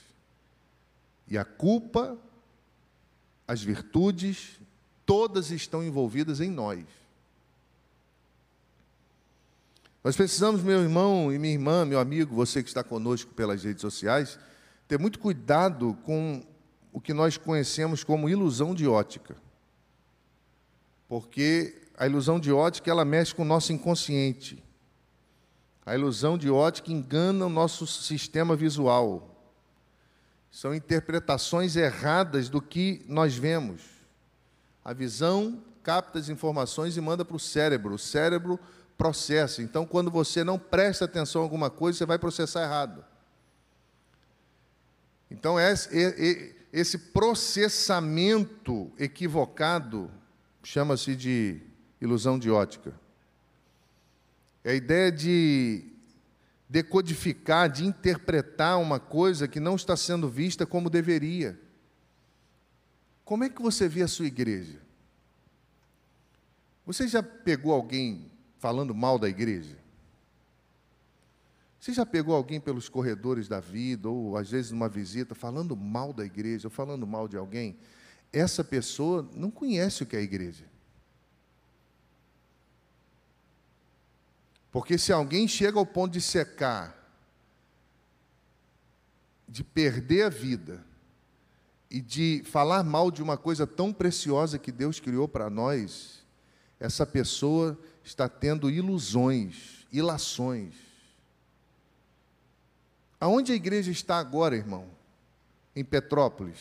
E 1.27 1.38
a 1.38 1.46
culpa, 1.46 2.18
as 3.48 3.62
virtudes, 3.62 4.60
todas 5.08 5.50
estão 5.50 5.82
envolvidas 5.84 6.42
em 6.42 6.52
nós. 6.52 6.84
Nós 10.04 10.16
precisamos, 10.16 10.62
meu 10.62 10.82
irmão 10.82 11.34
e 11.34 11.40
minha 11.40 11.54
irmã, 11.54 11.84
meu 11.84 12.00
amigo, 12.00 12.36
você 12.36 12.62
que 12.62 12.70
está 12.70 12.84
conosco 12.84 13.34
pelas 13.34 13.64
redes 13.64 13.82
sociais, 13.82 14.38
ter 14.88 15.00
muito 15.00 15.18
cuidado 15.18 15.98
com 16.04 16.46
o 16.94 17.02
que 17.02 17.14
nós 17.14 17.38
conhecemos 17.38 18.04
como 18.04 18.30
ilusão 18.30 18.76
de 18.76 18.88
ótica. 18.88 19.36
Porque 21.08 21.82
a 21.98 22.06
ilusão 22.06 22.40
de 22.40 22.52
ótica 22.52 22.92
ela 22.92 23.04
mexe 23.04 23.34
com 23.34 23.42
o 23.42 23.46
nosso 23.46 23.74
inconsciente. 23.74 24.64
A 25.86 25.96
ilusão 25.96 26.38
de 26.38 26.50
ótica 26.50 26.92
engana 26.92 27.46
o 27.46 27.50
nosso 27.50 27.88
sistema 27.88 28.56
visual. 28.56 29.36
São 30.52 30.76
interpretações 30.76 31.76
erradas 31.76 32.50
do 32.50 32.62
que 32.62 33.06
nós 33.08 33.36
vemos. 33.36 33.97
A 34.88 34.94
visão 34.94 35.62
capta 35.84 36.17
as 36.17 36.29
informações 36.29 36.96
e 36.96 37.01
manda 37.01 37.25
para 37.25 37.36
o 37.36 37.39
cérebro. 37.39 37.96
O 37.96 38.00
cérebro 38.00 38.58
processa. 38.98 39.62
Então, 39.62 39.86
quando 39.86 40.10
você 40.10 40.46
não 40.46 40.58
presta 40.58 41.03
atenção 41.03 41.41
a 41.41 41.44
alguma 41.44 41.70
coisa, 41.70 41.98
você 41.98 42.06
vai 42.06 42.17
processar 42.17 42.63
errado. 42.63 43.03
Então, 45.29 45.58
esse 46.72 46.98
processamento 46.98 48.89
equivocado 48.98 50.10
chama-se 50.63 51.17
de 51.17 51.62
ilusão 52.00 52.39
de 52.39 52.50
ótica. 52.50 52.94
É 54.63 54.72
a 54.72 54.75
ideia 54.75 55.12
de 55.12 55.84
decodificar, 56.70 57.70
de 57.70 57.86
interpretar 57.86 58.79
uma 58.79 59.01
coisa 59.01 59.50
que 59.50 59.60
não 59.60 59.75
está 59.75 59.98
sendo 59.98 60.29
vista 60.29 60.65
como 60.65 60.89
deveria. 60.89 61.60
Como 63.28 63.44
é 63.44 63.50
que 63.50 63.62
você 63.62 63.90
vê 63.90 64.04
a 64.04 64.08
sua 64.08 64.26
igreja? 64.26 64.80
Você 66.86 67.10
já 67.10 67.22
pegou 67.22 67.74
alguém 67.74 68.32
falando 68.58 68.96
mal 68.96 69.20
da 69.20 69.28
igreja? 69.28 69.78
Você 71.78 71.92
já 71.92 72.06
pegou 72.06 72.34
alguém 72.34 72.58
pelos 72.58 72.88
corredores 72.88 73.50
da 73.50 73.60
vida, 73.60 74.08
ou 74.08 74.38
às 74.38 74.50
vezes 74.50 74.72
numa 74.72 74.88
visita, 74.88 75.36
falando 75.36 75.76
mal 75.76 76.14
da 76.14 76.24
igreja, 76.24 76.68
ou 76.70 76.72
falando 76.72 77.06
mal 77.06 77.28
de 77.28 77.36
alguém? 77.36 77.78
Essa 78.32 78.64
pessoa 78.64 79.30
não 79.34 79.52
conhece 79.52 80.04
o 80.04 80.06
que 80.06 80.16
é 80.16 80.20
a 80.20 80.24
igreja. 80.24 80.64
Porque 84.72 84.98
se 84.98 85.12
alguém 85.12 85.50
chega 85.50 85.78
ao 85.78 85.86
ponto 85.86 86.14
de 86.14 86.22
secar, 86.22 86.96
de 89.50 89.66
perder 89.66 90.24
a 90.24 90.30
vida 90.30 90.87
e 91.89 92.01
de 92.01 92.44
falar 92.46 92.84
mal 92.84 93.10
de 93.10 93.22
uma 93.22 93.38
coisa 93.38 93.65
tão 93.65 93.94
preciosa 93.94 94.60
que 94.60 94.72
Deus 94.72 95.00
criou 95.00 95.27
para 95.27 95.50
nós, 95.50 96.25
essa 96.79 97.06
pessoa 97.06 97.77
está 98.03 98.27
tendo 98.27 98.70
ilusões, 98.70 99.86
ilações. 99.91 100.75
Aonde 103.20 103.51
a 103.51 103.56
igreja 103.56 103.91
está 103.91 104.17
agora, 104.17 104.56
irmão? 104.56 104.89
Em 105.75 105.84
Petrópolis, 105.84 106.60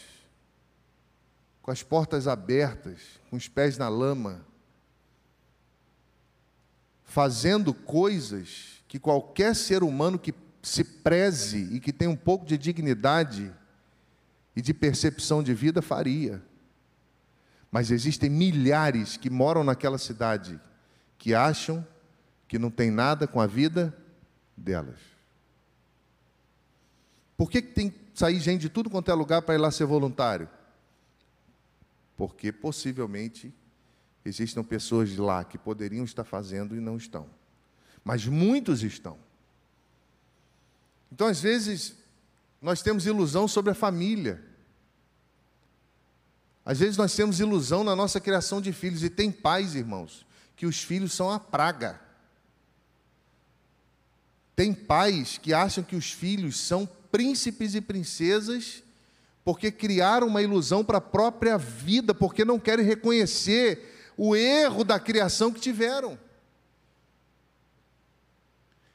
com 1.60 1.70
as 1.70 1.82
portas 1.82 2.28
abertas, 2.28 3.00
com 3.28 3.36
os 3.36 3.48
pés 3.48 3.76
na 3.76 3.88
lama, 3.88 4.44
fazendo 7.04 7.74
coisas 7.74 8.82
que 8.86 8.98
qualquer 8.98 9.54
ser 9.54 9.82
humano 9.82 10.18
que 10.18 10.34
se 10.62 10.84
preze 10.84 11.74
e 11.74 11.80
que 11.80 11.92
tem 11.92 12.08
um 12.08 12.16
pouco 12.16 12.44
de 12.44 12.58
dignidade 12.58 13.52
e 14.56 14.62
de 14.62 14.74
percepção 14.74 15.42
de 15.42 15.54
vida 15.54 15.80
faria. 15.80 16.42
Mas 17.70 17.90
existem 17.90 18.28
milhares 18.28 19.16
que 19.16 19.30
moram 19.30 19.62
naquela 19.62 19.98
cidade 19.98 20.58
que 21.18 21.34
acham 21.34 21.86
que 22.48 22.58
não 22.58 22.70
tem 22.70 22.90
nada 22.90 23.26
com 23.26 23.40
a 23.40 23.46
vida 23.46 23.96
delas. 24.56 24.98
Por 27.36 27.50
que, 27.50 27.60
que 27.60 27.72
tem 27.72 27.90
que 27.90 27.98
sair 28.14 28.40
gente 28.40 28.62
de 28.62 28.68
tudo 28.70 28.88
quanto 28.88 29.10
é 29.10 29.14
lugar 29.14 29.42
para 29.42 29.54
ir 29.54 29.58
lá 29.58 29.70
ser 29.70 29.84
voluntário? 29.84 30.48
Porque 32.16 32.50
possivelmente 32.50 33.52
Existem 34.26 34.60
pessoas 34.64 35.10
de 35.10 35.20
lá 35.20 35.44
que 35.44 35.56
poderiam 35.56 36.04
estar 36.04 36.24
fazendo 36.24 36.74
e 36.74 36.80
não 36.80 36.96
estão. 36.96 37.30
Mas 38.02 38.26
muitos 38.26 38.82
estão. 38.82 39.16
Então, 41.12 41.28
às 41.28 41.40
vezes, 41.40 41.96
nós 42.60 42.82
temos 42.82 43.06
ilusão 43.06 43.46
sobre 43.46 43.72
a 43.72 43.74
família. 43.74 44.42
Às 46.64 46.80
vezes 46.80 46.96
nós 46.96 47.14
temos 47.14 47.38
ilusão 47.38 47.84
na 47.84 47.94
nossa 47.94 48.20
criação 48.20 48.60
de 48.60 48.72
filhos, 48.72 49.04
e 49.04 49.10
tem 49.10 49.30
pais, 49.30 49.74
irmãos, 49.74 50.26
que 50.56 50.66
os 50.66 50.82
filhos 50.82 51.12
são 51.12 51.30
a 51.30 51.38
praga. 51.38 52.00
Tem 54.56 54.72
pais 54.72 55.38
que 55.38 55.52
acham 55.52 55.84
que 55.84 55.94
os 55.94 56.10
filhos 56.10 56.58
são 56.58 56.88
príncipes 57.10 57.74
e 57.74 57.80
princesas 57.80 58.82
porque 59.46 59.70
criaram 59.70 60.26
uma 60.26 60.42
ilusão 60.42 60.84
para 60.84 60.98
a 60.98 61.00
própria 61.00 61.56
vida, 61.56 62.12
porque 62.12 62.44
não 62.44 62.58
querem 62.58 62.84
reconhecer 62.84 64.10
o 64.16 64.34
erro 64.34 64.82
da 64.82 64.98
criação 64.98 65.52
que 65.52 65.60
tiveram. 65.60 66.18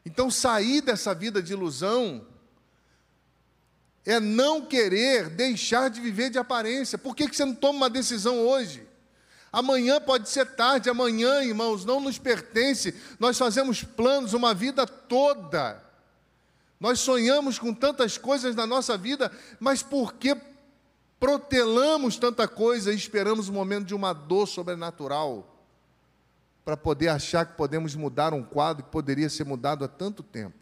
Então, 0.05 0.29
sair 0.29 0.81
dessa 0.81 1.15
vida 1.15 1.41
de 1.41 1.53
ilusão 1.53 2.27
é 4.05 4.19
não 4.19 4.65
querer 4.65 5.29
deixar 5.29 5.89
de 5.89 6.01
viver 6.01 6.29
de 6.29 6.39
aparência. 6.39 6.97
Por 6.97 7.15
que, 7.15 7.27
que 7.27 7.35
você 7.35 7.45
não 7.45 7.53
toma 7.53 7.77
uma 7.77 7.89
decisão 7.89 8.39
hoje? 8.39 8.87
Amanhã 9.51 9.99
pode 9.99 10.29
ser 10.29 10.45
tarde, 10.55 10.89
amanhã, 10.89 11.43
irmãos, 11.43 11.83
não 11.83 11.99
nos 11.99 12.17
pertence. 12.17 12.95
Nós 13.19 13.37
fazemos 13.37 13.83
planos 13.83 14.33
uma 14.33 14.53
vida 14.53 14.87
toda. 14.87 15.83
Nós 16.79 16.99
sonhamos 16.99 17.59
com 17.59 17.73
tantas 17.73 18.17
coisas 18.17 18.55
na 18.55 18.65
nossa 18.65 18.97
vida, 18.97 19.31
mas 19.59 19.83
por 19.83 20.13
que 20.13 20.35
protelamos 21.19 22.17
tanta 22.17 22.47
coisa 22.47 22.91
e 22.91 22.95
esperamos 22.95 23.49
o 23.49 23.53
momento 23.53 23.85
de 23.85 23.93
uma 23.93 24.13
dor 24.13 24.47
sobrenatural 24.47 25.47
para 26.65 26.75
poder 26.75 27.09
achar 27.09 27.45
que 27.45 27.53
podemos 27.53 27.93
mudar 27.93 28.33
um 28.33 28.43
quadro 28.43 28.83
que 28.83 28.89
poderia 28.89 29.29
ser 29.29 29.43
mudado 29.43 29.85
há 29.85 29.87
tanto 29.87 30.23
tempo? 30.23 30.60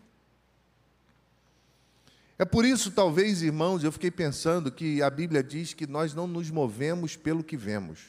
É 2.39 2.45
por 2.45 2.63
isso, 2.63 2.89
talvez, 2.89 3.41
irmãos, 3.41 3.83
eu 3.83 3.91
fiquei 3.91 4.09
pensando 4.09 4.71
que 4.71 5.01
a 5.01 5.09
Bíblia 5.09 5.43
diz 5.43 5.73
que 5.73 5.85
nós 5.85 6.13
não 6.13 6.25
nos 6.25 6.49
movemos 6.49 7.17
pelo 7.17 7.43
que 7.43 7.57
vemos, 7.57 7.99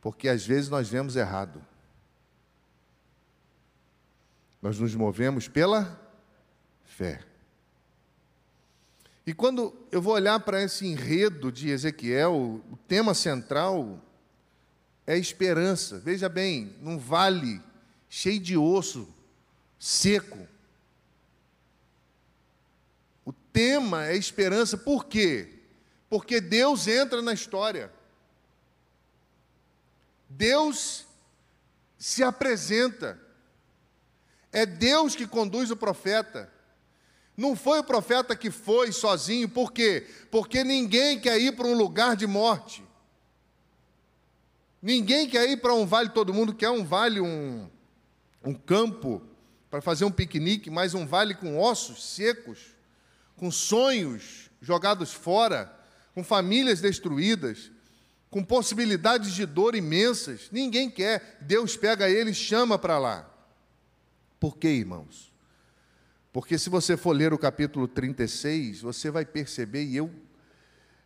porque 0.00 0.28
às 0.28 0.46
vezes 0.46 0.70
nós 0.70 0.88
vemos 0.88 1.16
errado. 1.16 1.60
Nós 4.62 4.78
nos 4.78 4.94
movemos 4.94 5.48
pela 5.48 6.00
fé. 6.84 7.24
E 9.26 9.34
quando 9.34 9.74
eu 9.90 10.00
vou 10.00 10.14
olhar 10.14 10.38
para 10.38 10.62
esse 10.62 10.86
enredo 10.86 11.50
de 11.50 11.70
Ezequiel, 11.70 12.62
o 12.70 12.76
tema 12.86 13.14
central 13.14 14.00
é 15.04 15.18
esperança. 15.18 15.98
Veja 15.98 16.28
bem, 16.28 16.76
num 16.80 16.98
vale 16.98 17.60
cheio 18.08 18.38
de 18.38 18.56
osso, 18.56 19.08
seco. 19.76 20.46
Tema 23.52 24.06
é 24.06 24.16
esperança, 24.16 24.76
por 24.76 25.06
quê? 25.06 25.60
Porque 26.08 26.40
Deus 26.40 26.86
entra 26.86 27.20
na 27.22 27.32
história. 27.32 27.92
Deus 30.28 31.06
se 31.98 32.22
apresenta. 32.22 33.20
É 34.52 34.64
Deus 34.64 35.14
que 35.14 35.26
conduz 35.26 35.70
o 35.70 35.76
profeta. 35.76 36.52
Não 37.36 37.56
foi 37.56 37.78
o 37.78 37.84
profeta 37.84 38.36
que 38.36 38.50
foi 38.50 38.92
sozinho, 38.92 39.48
por 39.48 39.72
quê? 39.72 40.06
Porque 40.30 40.62
ninguém 40.62 41.18
quer 41.18 41.40
ir 41.40 41.52
para 41.56 41.66
um 41.66 41.74
lugar 41.74 42.14
de 42.14 42.26
morte. 42.26 42.84
Ninguém 44.82 45.28
quer 45.28 45.48
ir 45.48 45.58
para 45.58 45.74
um 45.74 45.86
vale, 45.86 46.10
todo 46.10 46.34
mundo 46.34 46.54
quer 46.54 46.70
um 46.70 46.84
vale, 46.84 47.20
um, 47.20 47.68
um 48.42 48.54
campo 48.54 49.22
para 49.70 49.80
fazer 49.80 50.04
um 50.04 50.10
piquenique, 50.10 50.70
mas 50.70 50.94
um 50.94 51.06
vale 51.06 51.34
com 51.34 51.58
ossos 51.58 52.04
secos, 52.04 52.74
com 53.40 53.50
sonhos 53.50 54.50
jogados 54.60 55.14
fora, 55.14 55.74
com 56.14 56.22
famílias 56.22 56.82
destruídas, 56.82 57.72
com 58.28 58.44
possibilidades 58.44 59.32
de 59.32 59.46
dor 59.46 59.74
imensas. 59.74 60.50
Ninguém 60.52 60.90
quer. 60.90 61.38
Deus 61.40 61.74
pega 61.74 62.10
ele 62.10 62.32
e 62.32 62.34
chama 62.34 62.78
para 62.78 62.98
lá. 62.98 63.26
Por 64.38 64.58
quê, 64.58 64.68
irmãos? 64.68 65.32
Porque 66.30 66.58
se 66.58 66.68
você 66.68 66.98
for 66.98 67.12
ler 67.12 67.32
o 67.32 67.38
capítulo 67.38 67.88
36, 67.88 68.82
você 68.82 69.10
vai 69.10 69.24
perceber, 69.24 69.84
e 69.84 69.96
eu 69.96 70.10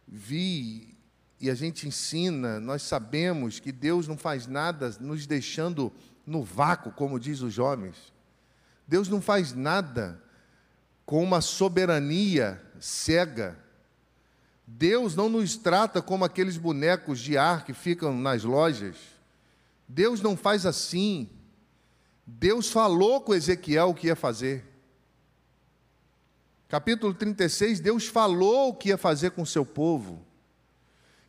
vi, 0.09 0.93
e 1.41 1.49
a 1.49 1.55
gente 1.55 1.87
ensina, 1.87 2.59
nós 2.59 2.83
sabemos 2.83 3.61
que 3.61 3.71
Deus 3.71 4.09
não 4.09 4.19
faz 4.19 4.49
nada 4.49 4.93
nos 4.99 5.25
deixando 5.25 5.93
no 6.27 6.43
vácuo, 6.43 6.91
como 6.91 7.21
diz 7.21 7.43
os 7.43 7.55
jovens. 7.55 8.13
Deus 8.89 9.09
não 9.09 9.23
faz 9.23 9.53
nada 9.53 10.21
com 11.05 11.23
uma 11.23 11.41
soberania 11.41 12.61
cega. 12.79 13.59
Deus 14.67 15.15
não 15.15 15.29
nos 15.29 15.57
trata 15.57 16.01
como 16.01 16.25
aqueles 16.25 16.57
bonecos 16.57 17.21
de 17.21 17.37
ar 17.37 17.65
que 17.65 17.75
ficam 17.75 18.17
nas 18.17 18.45
lojas. 18.45 18.97
Deus 19.89 20.21
não 20.21 20.37
faz 20.37 20.65
assim. 20.65 21.29
Deus 22.27 22.71
falou 22.71 23.21
com 23.21 23.35
Ezequiel 23.35 23.91
o 23.91 23.95
que 23.95 24.07
ia 24.07 24.17
fazer. 24.17 24.65
Capítulo 26.69 27.13
36, 27.13 27.79
Deus 27.79 28.07
falou 28.07 28.71
o 28.71 28.75
que 28.75 28.89
ia 28.89 28.99
fazer 28.99 29.33
com 29.33 29.43
o 29.43 29.47
seu 29.47 29.65
povo. 29.65 30.25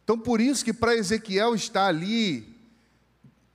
Então, 0.04 0.18
por 0.18 0.40
isso 0.40 0.64
que 0.64 0.74
para 0.74 0.96
Ezequiel 0.96 1.54
estar 1.54 1.88
ali, 1.88 2.56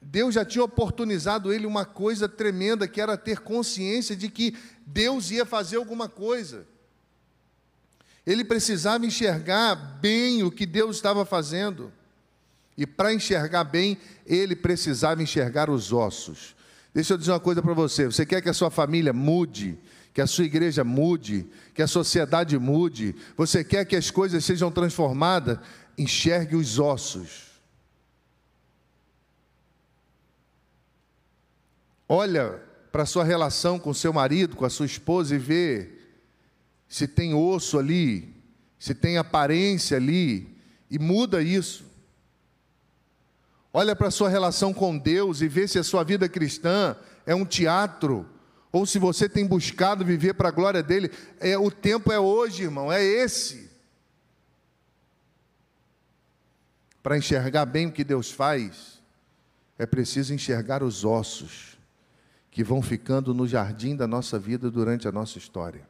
Deus 0.01 0.35
já 0.35 0.45
tinha 0.45 0.65
oportunizado 0.65 1.53
ele 1.53 1.67
uma 1.67 1.85
coisa 1.85 2.29
tremenda, 2.29 2.87
que 2.87 3.01
era 3.01 3.17
ter 3.17 3.41
consciência 3.41 4.15
de 4.15 4.29
que 4.29 4.57
Deus 4.93 5.31
ia 5.31 5.47
fazer 5.47 5.77
alguma 5.77 6.09
coisa. 6.09 6.67
Ele 8.27 8.45
precisava 8.45 9.07
enxergar 9.07 9.75
bem 9.75 10.43
o 10.43 10.51
que 10.51 10.67
Deus 10.67 10.97
estava 10.97 11.25
fazendo. 11.25 11.93
E 12.77 12.87
para 12.87 13.13
enxergar 13.13 13.65
bem, 13.65 13.99
ele 14.27 14.55
precisava 14.55 15.23
enxergar 15.23 15.69
os 15.71 15.93
ossos. 15.93 16.55
Deixa 16.93 17.15
eu 17.15 17.19
dizer 17.19 17.33
uma 17.33 17.41
coisa 17.41 17.63
para 17.63 17.75
você: 17.75 18.07
você 18.07 18.27
quer 18.27 18.41
que 18.41 18.49
a 18.49 18.55
sua 18.55 18.71
família 18.71 19.13
mude? 19.13 19.79
que 20.13 20.21
a 20.21 20.27
sua 20.27 20.45
igreja 20.45 20.83
mude, 20.83 21.47
que 21.75 21.83
a 21.83 21.87
sociedade 21.87 22.59
mude, 22.59 23.15
você 23.37 23.63
quer 23.63 23.85
que 23.85 23.95
as 23.95 24.11
coisas 24.11 24.45
sejam 24.45 24.71
transformadas, 24.71 25.59
enxergue 25.97 26.57
os 26.57 26.79
ossos. 26.79 27.49
Olha 32.09 32.61
para 32.91 33.07
sua 33.07 33.25
relação 33.25 33.79
com 33.79 33.95
seu 33.95 34.13
marido, 34.13 34.57
com 34.57 34.65
a 34.65 34.71
sua 34.71 34.87
esposa 34.87 35.35
e 35.35 35.39
vê 35.39 35.91
se 36.89 37.07
tem 37.07 37.35
osso 37.35 37.79
ali, 37.79 38.35
se 38.79 38.95
tem 38.95 39.17
aparência 39.17 39.97
ali, 39.97 40.57
e 40.91 40.99
muda 40.99 41.41
isso. 41.41 41.85
Olha 43.73 43.95
para 43.95 44.09
a 44.09 44.11
sua 44.11 44.29
relação 44.29 44.75
com 44.75 44.99
Deus 44.99 45.41
e 45.41 45.47
vê 45.47 45.69
se 45.69 45.79
a 45.79 45.85
sua 45.85 46.03
vida 46.03 46.29
cristã 46.29 46.97
é 47.25 47.35
um 47.35 47.45
teatro 47.45 48.29
ou 48.73 48.87
se 48.87 48.99
você 48.99 49.29
tem 49.29 49.47
buscado 49.47 50.05
viver 50.05 50.35
para 50.35 50.49
a 50.49 50.53
glória 50.53 50.83
dele, 50.83 51.11
é, 51.41 51.59
o 51.59 51.71
tempo 51.71 52.13
é 52.13 52.21
hoje, 52.21 52.65
irmão, 52.65 52.91
é 52.91 53.03
esse. 53.03 53.69
Para 57.03 57.19
enxergar 57.19 57.67
bem 57.67 57.87
o 57.87 57.93
que 57.93 58.05
Deus 58.05 58.31
faz, 58.31 59.01
é 59.79 59.87
preciso 59.87 60.35
enxergar 60.35 60.83
os 60.83 61.05
ossos 61.05 61.70
que 62.51 62.65
vão 62.65 62.83
ficando 62.83 63.33
no 63.33 63.47
jardim 63.47 63.95
da 63.95 64.07
nossa 64.07 64.39
vida 64.39 64.71
durante 64.71 65.07
a 65.07 65.13
nossa 65.13 65.39
história. 65.39 65.87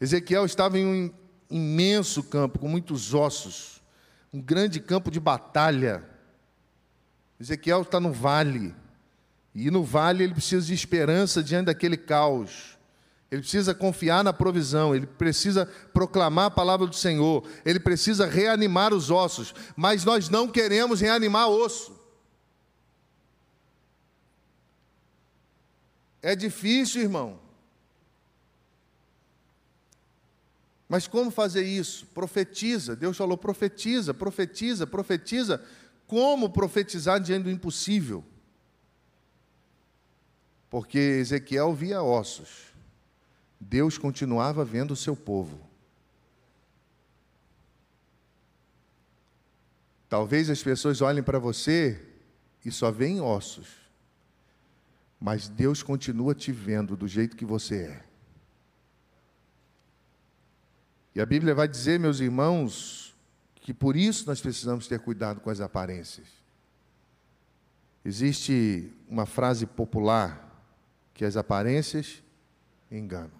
Ezequiel 0.00 0.44
estava 0.44 0.78
em 0.78 0.86
um 0.86 1.10
imenso 1.48 2.22
campo, 2.24 2.58
com 2.58 2.68
muitos 2.68 3.14
ossos, 3.14 3.82
um 4.32 4.40
grande 4.40 4.80
campo 4.80 5.10
de 5.10 5.20
batalha. 5.20 6.04
Ezequiel 7.40 7.82
está 7.82 8.00
no 8.00 8.12
vale. 8.12 8.74
E 9.54 9.70
no 9.70 9.84
vale 9.84 10.24
ele 10.24 10.34
precisa 10.34 10.66
de 10.66 10.74
esperança 10.74 11.42
diante 11.42 11.66
daquele 11.66 11.96
caos. 11.96 12.78
Ele 13.30 13.40
precisa 13.40 13.74
confiar 13.74 14.22
na 14.22 14.32
provisão, 14.32 14.94
ele 14.94 15.06
precisa 15.06 15.66
proclamar 15.94 16.46
a 16.46 16.50
palavra 16.50 16.86
do 16.86 16.94
Senhor, 16.94 17.42
ele 17.64 17.80
precisa 17.80 18.26
reanimar 18.26 18.92
os 18.92 19.10
ossos, 19.10 19.54
mas 19.74 20.04
nós 20.04 20.28
não 20.28 20.46
queremos 20.46 21.00
reanimar 21.00 21.48
osso. 21.48 22.01
É 26.22 26.34
difícil, 26.36 27.02
irmão. 27.02 27.38
Mas 30.88 31.06
como 31.06 31.30
fazer 31.30 31.64
isso? 31.64 32.06
Profetiza. 32.14 32.94
Deus 32.96 33.16
falou: 33.16 33.36
profetiza, 33.36 34.14
profetiza, 34.14 34.86
profetiza. 34.86 35.62
Como 36.06 36.50
profetizar 36.50 37.20
diante 37.20 37.44
do 37.44 37.50
impossível? 37.50 38.24
porque 40.72 40.98
Ezequiel 40.98 41.74
via 41.74 42.02
ossos, 42.02 42.72
Deus 43.60 43.98
continuava 43.98 44.64
vendo 44.64 44.92
o 44.92 44.96
seu 44.96 45.14
povo. 45.14 45.60
Talvez 50.08 50.48
as 50.48 50.62
pessoas 50.62 51.02
olhem 51.02 51.22
para 51.22 51.38
você 51.38 52.02
e 52.64 52.72
só 52.72 52.90
veem 52.90 53.20
ossos, 53.20 53.68
mas 55.22 55.48
Deus 55.48 55.84
continua 55.84 56.34
te 56.34 56.50
vendo 56.50 56.96
do 56.96 57.06
jeito 57.06 57.36
que 57.36 57.44
você 57.44 57.84
é. 57.84 58.04
E 61.14 61.20
a 61.20 61.26
Bíblia 61.26 61.54
vai 61.54 61.68
dizer, 61.68 62.00
meus 62.00 62.18
irmãos, 62.18 63.14
que 63.54 63.72
por 63.72 63.96
isso 63.96 64.26
nós 64.26 64.40
precisamos 64.40 64.88
ter 64.88 64.98
cuidado 64.98 65.40
com 65.40 65.48
as 65.48 65.60
aparências. 65.60 66.26
Existe 68.04 68.92
uma 69.08 69.24
frase 69.24 69.64
popular 69.64 70.60
que 71.14 71.24
as 71.24 71.36
aparências 71.36 72.20
enganam. 72.90 73.30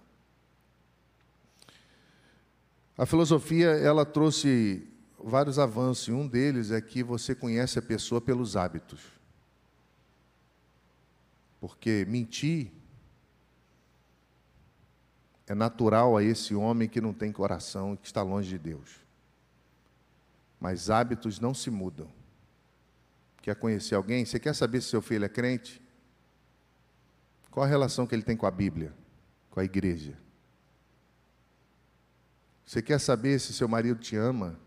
A 2.97 3.05
filosofia, 3.05 3.71
ela 3.71 4.07
trouxe 4.07 4.87
vários 5.19 5.59
avanços, 5.59 6.07
e 6.07 6.13
um 6.13 6.29
deles 6.29 6.71
é 6.71 6.81
que 6.81 7.03
você 7.03 7.35
conhece 7.35 7.77
a 7.77 7.83
pessoa 7.83 8.21
pelos 8.21 8.55
hábitos. 8.57 9.22
Porque 11.63 12.05
mentir 12.09 12.73
é 15.47 15.55
natural 15.55 16.17
a 16.17 16.25
esse 16.25 16.57
homem 16.57 16.89
que 16.89 17.01
não 17.01 17.15
tem 17.15 17.31
coração 17.31 17.95
e 17.95 17.99
que 17.99 18.05
está 18.09 18.21
longe 18.21 18.49
de 18.49 18.59
Deus. 18.59 18.97
Mas 20.59 20.91
hábitos 20.91 21.39
não 21.39 21.55
se 21.55 21.71
mudam. 21.71 22.11
Quer 23.41 23.55
conhecer 23.55 23.95
alguém? 23.95 24.25
Você 24.25 24.41
quer 24.41 24.57
saber 24.57 24.81
se 24.81 24.89
seu 24.89 25.01
filho 25.01 25.25
é 25.25 25.29
crente? 25.29 25.81
Qual 27.49 27.65
a 27.65 27.69
relação 27.69 28.09
que 28.09 28.15
ele 28.17 28.25
tem 28.25 28.37
com 28.37 28.47
a 28.47 28.51
Bíblia, 28.51 28.93
com 29.49 29.61
a 29.61 29.65
igreja? 29.65 30.19
Você 32.67 32.83
quer 32.83 32.99
saber 32.99 33.39
se 33.39 33.53
seu 33.53 33.69
marido 33.69 34.01
te 34.01 34.17
ama, 34.17 34.59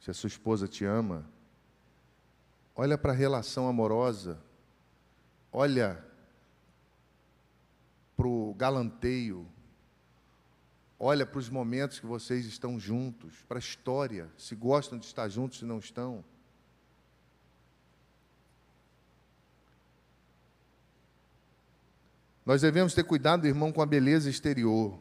se 0.00 0.10
a 0.10 0.14
sua 0.14 0.28
esposa 0.28 0.66
te 0.66 0.86
ama? 0.86 1.26
Olha 2.74 2.96
para 2.96 3.12
a 3.12 3.14
relação 3.14 3.68
amorosa, 3.68 4.40
olha 5.52 6.07
para 8.18 8.26
o 8.26 8.52
galanteio, 8.54 9.46
olha 10.98 11.24
para 11.24 11.38
os 11.38 11.48
momentos 11.48 12.00
que 12.00 12.06
vocês 12.06 12.44
estão 12.46 12.76
juntos, 12.76 13.44
para 13.46 13.58
a 13.58 13.60
história, 13.60 14.28
se 14.36 14.56
gostam 14.56 14.98
de 14.98 15.06
estar 15.06 15.28
juntos, 15.28 15.60
se 15.60 15.64
não 15.64 15.78
estão. 15.78 16.24
Nós 22.44 22.62
devemos 22.62 22.92
ter 22.92 23.04
cuidado, 23.04 23.46
irmão, 23.46 23.70
com 23.70 23.80
a 23.80 23.86
beleza 23.86 24.28
exterior, 24.28 24.98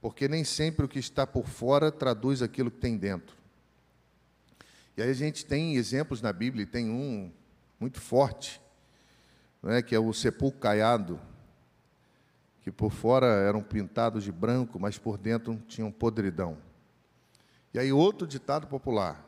porque 0.00 0.26
nem 0.26 0.42
sempre 0.42 0.84
o 0.84 0.88
que 0.88 0.98
está 0.98 1.24
por 1.24 1.46
fora 1.46 1.92
traduz 1.92 2.42
aquilo 2.42 2.72
que 2.72 2.80
tem 2.80 2.98
dentro. 2.98 3.36
E 4.96 5.02
aí 5.02 5.10
a 5.10 5.14
gente 5.14 5.46
tem 5.46 5.76
exemplos 5.76 6.20
na 6.20 6.32
Bíblia, 6.32 6.66
tem 6.66 6.90
um 6.90 7.30
muito 7.78 8.00
forte, 8.00 8.60
é, 9.62 9.80
que 9.80 9.94
é 9.94 10.00
o 10.00 10.12
sepulcro 10.12 10.58
caiado, 10.58 11.20
que 12.62 12.70
por 12.70 12.90
fora 12.90 13.26
eram 13.26 13.62
pintados 13.62 14.24
de 14.24 14.32
branco, 14.32 14.78
mas 14.78 14.98
por 14.98 15.18
dentro 15.18 15.60
tinham 15.68 15.90
podridão. 15.90 16.56
E 17.74 17.78
aí 17.78 17.92
outro 17.92 18.26
ditado 18.26 18.66
popular: 18.66 19.24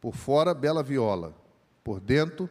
por 0.00 0.14
fora 0.14 0.52
bela 0.52 0.82
viola, 0.82 1.34
por 1.82 2.00
dentro 2.00 2.50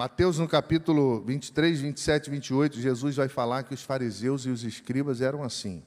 Mateus, 0.00 0.38
no 0.38 0.48
capítulo 0.48 1.20
23, 1.20 1.82
27 1.82 2.28
e 2.28 2.30
28, 2.30 2.80
Jesus 2.80 3.16
vai 3.16 3.28
falar 3.28 3.64
que 3.64 3.74
os 3.74 3.82
fariseus 3.82 4.46
e 4.46 4.48
os 4.48 4.64
escribas 4.64 5.20
eram 5.20 5.42
assim. 5.42 5.82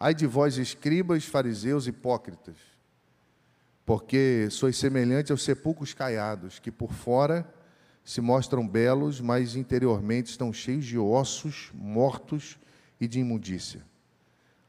Ai 0.00 0.12
de 0.12 0.26
vós, 0.26 0.58
escribas, 0.58 1.24
fariseus, 1.24 1.86
hipócritas, 1.86 2.56
porque 3.86 4.48
sois 4.50 4.76
semelhante 4.76 5.30
aos 5.30 5.44
sepulcros 5.44 5.94
caiados, 5.94 6.58
que 6.58 6.72
por 6.72 6.92
fora 6.92 7.48
se 8.08 8.22
mostram 8.22 8.66
belos, 8.66 9.20
mas 9.20 9.54
interiormente 9.54 10.30
estão 10.30 10.50
cheios 10.50 10.86
de 10.86 10.96
ossos 10.96 11.70
mortos 11.74 12.58
e 12.98 13.06
de 13.06 13.20
imundícia. 13.20 13.84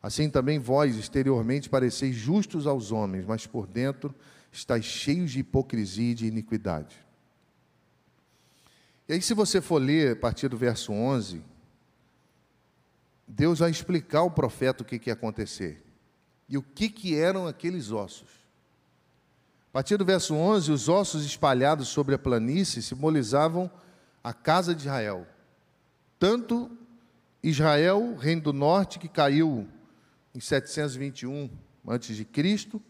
Assim 0.03 0.29
também 0.29 0.59
vós, 0.59 0.97
exteriormente, 0.97 1.69
pareceis 1.69 2.17
justos 2.17 2.67
aos 2.67 2.91
homens, 2.91 3.25
mas 3.25 3.47
por 3.47 3.65
dentro 3.65 4.13
estáis 4.51 4.83
cheios 4.83 5.31
de 5.31 5.39
hipocrisia 5.39 6.11
e 6.11 6.15
de 6.15 6.25
iniquidade. 6.25 6.97
E 9.07 9.13
aí, 9.13 9.21
se 9.21 9.33
você 9.33 9.61
for 9.61 9.81
ler 9.81 10.11
a 10.11 10.15
partir 10.17 10.49
do 10.49 10.57
verso 10.57 10.91
11, 10.91 11.41
Deus 13.25 13.59
vai 13.59 13.71
explicar 13.71 14.19
ao 14.19 14.31
profeta 14.31 14.83
o 14.83 14.85
que, 14.85 14.99
que 14.99 15.09
ia 15.09 15.13
acontecer 15.13 15.81
e 16.49 16.57
o 16.57 16.61
que, 16.61 16.89
que 16.89 17.15
eram 17.15 17.47
aqueles 17.47 17.89
ossos. 17.89 18.38
A 19.69 19.71
partir 19.71 19.97
do 19.97 20.05
verso 20.05 20.33
11, 20.33 20.71
os 20.71 20.89
ossos 20.89 21.23
espalhados 21.23 21.89
sobre 21.89 22.15
a 22.15 22.19
planície 22.19 22.81
simbolizavam 22.81 23.69
a 24.23 24.33
casa 24.33 24.73
de 24.73 24.81
Israel. 24.81 25.27
Tanto 26.17 26.75
Israel, 27.43 28.15
reino 28.15 28.41
do 28.41 28.53
norte, 28.53 28.97
que 28.97 29.07
caiu 29.07 29.67
em 30.33 30.39
721 30.39 31.49
a.C., 31.87 32.81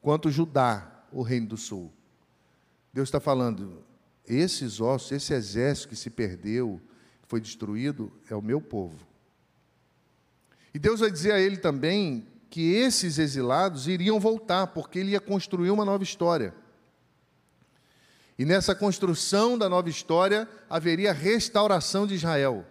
quanto 0.00 0.30
Judá, 0.30 1.04
o 1.12 1.22
reino 1.22 1.48
do 1.48 1.56
sul. 1.58 1.92
Deus 2.92 3.08
está 3.08 3.20
falando, 3.20 3.84
esses 4.26 4.80
ossos, 4.80 5.12
esse 5.12 5.34
exército 5.34 5.88
que 5.90 5.96
se 5.96 6.08
perdeu, 6.08 6.80
foi 7.26 7.40
destruído, 7.40 8.10
é 8.30 8.34
o 8.34 8.42
meu 8.42 8.60
povo. 8.60 9.06
E 10.72 10.78
Deus 10.78 11.00
vai 11.00 11.10
dizer 11.10 11.32
a 11.32 11.40
ele 11.40 11.56
também 11.58 12.26
que 12.54 12.72
esses 12.72 13.18
exilados 13.18 13.88
iriam 13.88 14.20
voltar, 14.20 14.68
porque 14.68 15.00
ele 15.00 15.10
ia 15.10 15.20
construir 15.20 15.72
uma 15.72 15.84
nova 15.84 16.04
história. 16.04 16.54
E 18.38 18.44
nessa 18.44 18.76
construção 18.76 19.58
da 19.58 19.68
nova 19.68 19.88
história 19.88 20.48
haveria 20.70 21.12
restauração 21.12 22.06
de 22.06 22.14
Israel. 22.14 22.64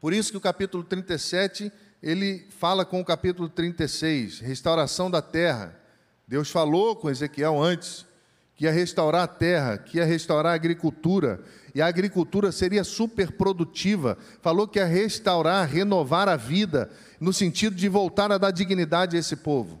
Por 0.00 0.12
isso 0.12 0.30
que 0.30 0.36
o 0.36 0.40
capítulo 0.40 0.84
37, 0.84 1.72
ele 2.00 2.46
fala 2.50 2.84
com 2.84 3.00
o 3.00 3.04
capítulo 3.04 3.48
36, 3.48 4.38
restauração 4.38 5.10
da 5.10 5.20
terra. 5.20 5.76
Deus 6.24 6.52
falou 6.52 6.94
com 6.94 7.10
Ezequiel 7.10 7.60
antes, 7.60 8.06
que 8.54 8.64
ia 8.64 8.70
restaurar 8.70 9.24
a 9.24 9.28
terra, 9.28 9.76
que 9.76 9.98
ia 9.98 10.04
restaurar 10.04 10.52
a 10.52 10.54
agricultura, 10.54 11.42
e 11.74 11.82
a 11.82 11.86
agricultura 11.86 12.52
seria 12.52 12.84
super 12.84 13.32
produtiva. 13.32 14.16
Falou 14.40 14.68
que 14.68 14.78
ia 14.78 14.84
restaurar, 14.84 15.68
renovar 15.68 16.28
a 16.28 16.36
vida, 16.36 16.90
no 17.20 17.32
sentido 17.32 17.74
de 17.74 17.88
voltar 17.88 18.30
a 18.30 18.38
dar 18.38 18.50
dignidade 18.50 19.16
a 19.16 19.20
esse 19.20 19.36
povo. 19.36 19.80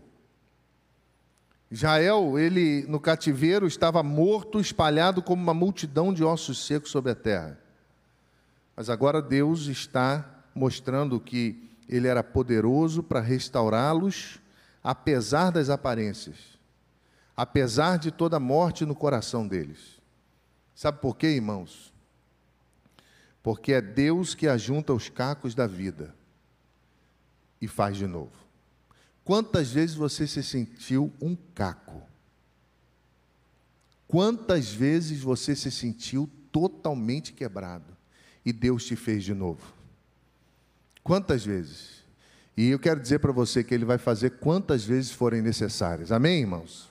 Israel, 1.70 2.38
ele 2.38 2.84
no 2.88 2.98
cativeiro 2.98 3.66
estava 3.66 4.02
morto, 4.02 4.58
espalhado 4.58 5.22
como 5.22 5.42
uma 5.42 5.54
multidão 5.54 6.12
de 6.12 6.24
ossos 6.24 6.66
secos 6.66 6.90
sobre 6.90 7.12
a 7.12 7.14
terra. 7.14 7.58
Mas 8.74 8.88
agora 8.88 9.20
Deus 9.20 9.66
está 9.66 10.44
mostrando 10.54 11.20
que 11.20 11.70
ele 11.88 12.08
era 12.08 12.22
poderoso 12.22 13.02
para 13.02 13.20
restaurá-los, 13.20 14.38
apesar 14.82 15.50
das 15.50 15.68
aparências 15.68 16.58
apesar 17.38 17.98
de 17.98 18.10
toda 18.10 18.38
a 18.38 18.40
morte 18.40 18.84
no 18.84 18.96
coração 18.96 19.46
deles. 19.46 20.00
Sabe 20.74 21.00
por 21.00 21.16
quê, 21.16 21.28
irmãos? 21.28 21.94
Porque 23.44 23.72
é 23.72 23.80
Deus 23.80 24.34
que 24.34 24.48
ajunta 24.48 24.92
os 24.92 25.08
cacos 25.08 25.54
da 25.54 25.64
vida 25.64 26.12
e 27.60 27.68
faz 27.68 27.96
de 27.96 28.06
novo. 28.06 28.32
Quantas 29.24 29.70
vezes 29.70 29.94
você 29.94 30.26
se 30.26 30.42
sentiu 30.42 31.12
um 31.20 31.36
caco? 31.54 32.02
Quantas 34.06 34.72
vezes 34.72 35.20
você 35.20 35.54
se 35.54 35.70
sentiu 35.70 36.30
totalmente 36.50 37.32
quebrado 37.32 37.96
e 38.44 38.52
Deus 38.52 38.86
te 38.86 38.96
fez 38.96 39.22
de 39.22 39.34
novo? 39.34 39.60
Quantas 41.02 41.44
vezes? 41.44 42.02
E 42.56 42.70
eu 42.70 42.78
quero 42.78 43.00
dizer 43.00 43.18
para 43.18 43.30
você 43.30 43.62
que 43.62 43.74
Ele 43.74 43.84
vai 43.84 43.98
fazer 43.98 44.38
quantas 44.38 44.84
vezes 44.84 45.10
forem 45.10 45.42
necessárias. 45.42 46.10
Amém, 46.10 46.40
irmãos? 46.40 46.88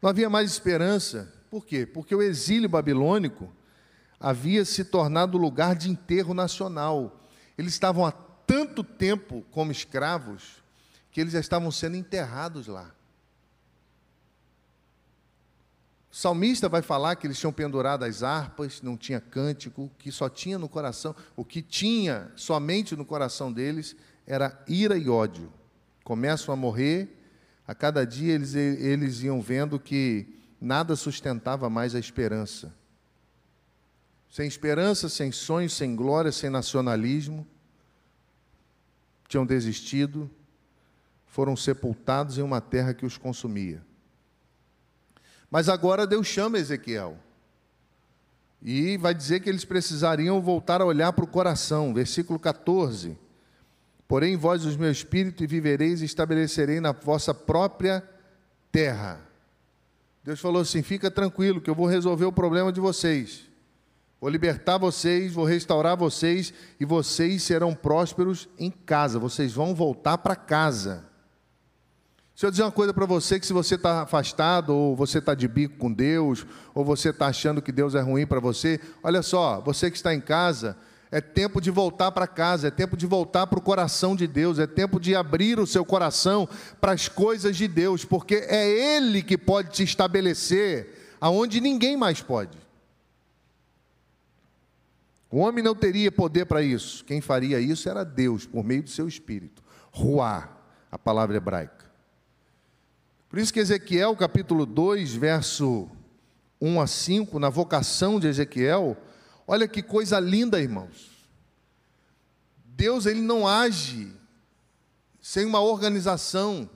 Não 0.00 0.10
havia 0.10 0.30
mais 0.30 0.50
esperança. 0.50 1.32
Por 1.50 1.64
quê? 1.64 1.86
Porque 1.86 2.14
o 2.14 2.22
exílio 2.22 2.68
babilônico 2.68 3.52
havia 4.18 4.64
se 4.64 4.84
tornado 4.84 5.38
lugar 5.38 5.76
de 5.76 5.90
enterro 5.90 6.34
nacional. 6.34 7.22
Eles 7.56 7.74
estavam 7.74 8.04
há 8.04 8.12
tanto 8.46 8.84
tempo 8.84 9.44
como 9.50 9.72
escravos 9.72 10.62
que 11.10 11.20
eles 11.20 11.32
já 11.32 11.40
estavam 11.40 11.70
sendo 11.70 11.96
enterrados 11.96 12.66
lá. 12.66 12.94
O 16.12 16.16
salmista 16.16 16.68
vai 16.68 16.80
falar 16.80 17.16
que 17.16 17.26
eles 17.26 17.38
tinham 17.38 17.52
pendurado 17.52 18.04
as 18.04 18.22
harpas, 18.22 18.80
não 18.80 18.96
tinha 18.96 19.20
cântico, 19.20 19.90
que 19.98 20.10
só 20.10 20.28
tinha 20.28 20.58
no 20.58 20.68
coração, 20.68 21.14
o 21.34 21.44
que 21.44 21.60
tinha 21.60 22.30
somente 22.36 22.96
no 22.96 23.04
coração 23.04 23.52
deles 23.52 23.96
era 24.26 24.62
ira 24.66 24.96
e 24.96 25.08
ódio. 25.08 25.52
Começam 26.04 26.54
a 26.54 26.56
morrer 26.56 27.08
a 27.66 27.74
cada 27.74 28.06
dia 28.06 28.34
eles, 28.34 28.54
eles 28.54 29.22
iam 29.22 29.42
vendo 29.42 29.78
que 29.78 30.26
nada 30.60 30.96
sustentava 30.96 31.68
mais 31.68 31.94
a 31.94 31.98
esperança. 31.98 32.72
Sem 34.30 34.46
esperança, 34.46 35.08
sem 35.08 35.32
sonhos, 35.32 35.72
sem 35.72 35.96
glória, 35.96 36.30
sem 36.30 36.48
nacionalismo, 36.48 37.46
tinham 39.28 39.46
desistido, 39.46 40.30
foram 41.26 41.56
sepultados 41.56 42.38
em 42.38 42.42
uma 42.42 42.60
terra 42.60 42.94
que 42.94 43.04
os 43.04 43.18
consumia. 43.18 43.82
Mas 45.50 45.68
agora 45.68 46.06
Deus 46.06 46.26
chama 46.26 46.58
Ezequiel. 46.58 47.18
E 48.62 48.96
vai 48.96 49.14
dizer 49.14 49.40
que 49.40 49.48
eles 49.48 49.64
precisariam 49.64 50.40
voltar 50.40 50.80
a 50.80 50.84
olhar 50.84 51.12
para 51.12 51.24
o 51.24 51.28
coração. 51.28 51.92
Versículo 51.94 52.38
14. 52.38 53.16
Porém, 54.08 54.36
vós, 54.36 54.64
os 54.64 54.76
meu 54.76 54.90
espírito, 54.90 55.44
e 55.44 55.46
vivereis 55.46 56.00
e 56.00 56.04
estabelecerei 56.04 56.80
na 56.80 56.92
vossa 56.92 57.34
própria 57.34 58.02
terra. 58.72 59.20
Deus 60.22 60.40
falou 60.40 60.62
assim: 60.62 60.82
fica 60.82 61.10
tranquilo, 61.10 61.60
que 61.60 61.70
eu 61.70 61.74
vou 61.74 61.86
resolver 61.86 62.24
o 62.24 62.32
problema 62.32 62.72
de 62.72 62.80
vocês. 62.80 63.48
Vou 64.20 64.30
libertar 64.30 64.78
vocês, 64.78 65.32
vou 65.32 65.44
restaurar 65.44 65.96
vocês 65.96 66.52
e 66.80 66.84
vocês 66.84 67.42
serão 67.42 67.74
prósperos 67.74 68.48
em 68.58 68.70
casa. 68.70 69.18
Vocês 69.18 69.52
vão 69.52 69.74
voltar 69.74 70.18
para 70.18 70.34
casa. 70.34 71.04
Deixa 72.34 72.46
eu 72.46 72.50
dizer 72.50 72.62
uma 72.64 72.72
coisa 72.72 72.92
para 72.94 73.06
você: 73.06 73.38
que 73.38 73.46
se 73.46 73.52
você 73.52 73.74
está 73.74 74.02
afastado, 74.02 74.74
ou 74.74 74.96
você 74.96 75.18
está 75.18 75.34
de 75.34 75.46
bico 75.46 75.76
com 75.76 75.92
Deus, 75.92 76.46
ou 76.74 76.84
você 76.84 77.10
está 77.10 77.26
achando 77.26 77.62
que 77.62 77.72
Deus 77.72 77.94
é 77.94 78.00
ruim 78.00 78.26
para 78.26 78.40
você, 78.40 78.80
olha 79.02 79.22
só, 79.22 79.60
você 79.60 79.90
que 79.90 79.96
está 79.96 80.14
em 80.14 80.20
casa, 80.20 80.76
é 81.10 81.20
tempo 81.20 81.60
de 81.60 81.70
voltar 81.70 82.10
para 82.10 82.26
casa, 82.26 82.68
é 82.68 82.70
tempo 82.70 82.96
de 82.96 83.06
voltar 83.06 83.46
para 83.46 83.58
o 83.58 83.62
coração 83.62 84.16
de 84.16 84.26
Deus, 84.26 84.58
é 84.58 84.66
tempo 84.66 84.98
de 84.98 85.14
abrir 85.14 85.58
o 85.58 85.66
seu 85.66 85.84
coração 85.84 86.48
para 86.80 86.92
as 86.92 87.08
coisas 87.08 87.56
de 87.56 87.68
Deus, 87.68 88.04
porque 88.04 88.34
é 88.48 88.96
Ele 88.96 89.22
que 89.22 89.38
pode 89.38 89.70
te 89.70 89.82
estabelecer 89.82 91.16
aonde 91.20 91.60
ninguém 91.60 91.96
mais 91.96 92.20
pode. 92.20 92.65
O 95.30 95.38
homem 95.38 95.62
não 95.62 95.74
teria 95.74 96.12
poder 96.12 96.46
para 96.46 96.62
isso. 96.62 97.04
Quem 97.04 97.20
faria 97.20 97.58
isso 97.60 97.88
era 97.88 98.04
Deus, 98.04 98.46
por 98.46 98.64
meio 98.64 98.82
do 98.82 98.90
seu 98.90 99.08
espírito. 99.08 99.62
Ruá, 99.90 100.48
a 100.90 100.98
palavra 100.98 101.36
hebraica. 101.36 101.86
Por 103.28 103.38
isso 103.38 103.52
que 103.52 103.60
Ezequiel, 103.60 104.14
capítulo 104.16 104.64
2, 104.64 105.14
verso 105.14 105.90
1 106.60 106.80
a 106.80 106.86
5, 106.86 107.38
na 107.38 107.50
vocação 107.50 108.20
de 108.20 108.28
Ezequiel, 108.28 108.96
olha 109.46 109.66
que 109.66 109.82
coisa 109.82 110.20
linda, 110.20 110.60
irmãos. 110.60 111.10
Deus 112.64 113.06
ele 113.06 113.20
não 113.20 113.48
age 113.48 114.12
sem 115.20 115.44
uma 115.44 115.60
organização. 115.60 116.70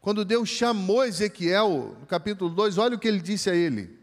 Quando 0.00 0.24
Deus 0.24 0.48
chamou 0.48 1.04
Ezequiel, 1.04 1.96
no 2.00 2.06
capítulo 2.06 2.48
2, 2.50 2.78
olha 2.78 2.96
o 2.96 2.98
que 2.98 3.06
ele 3.06 3.20
disse 3.20 3.50
a 3.50 3.54
ele: 3.54 3.97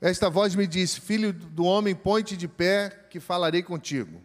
esta 0.00 0.30
voz 0.30 0.54
me 0.54 0.66
disse: 0.66 1.00
Filho 1.00 1.32
do 1.32 1.64
homem, 1.64 1.94
põe-te 1.94 2.36
de 2.36 2.48
pé, 2.48 3.06
que 3.10 3.20
falarei 3.20 3.62
contigo. 3.62 4.20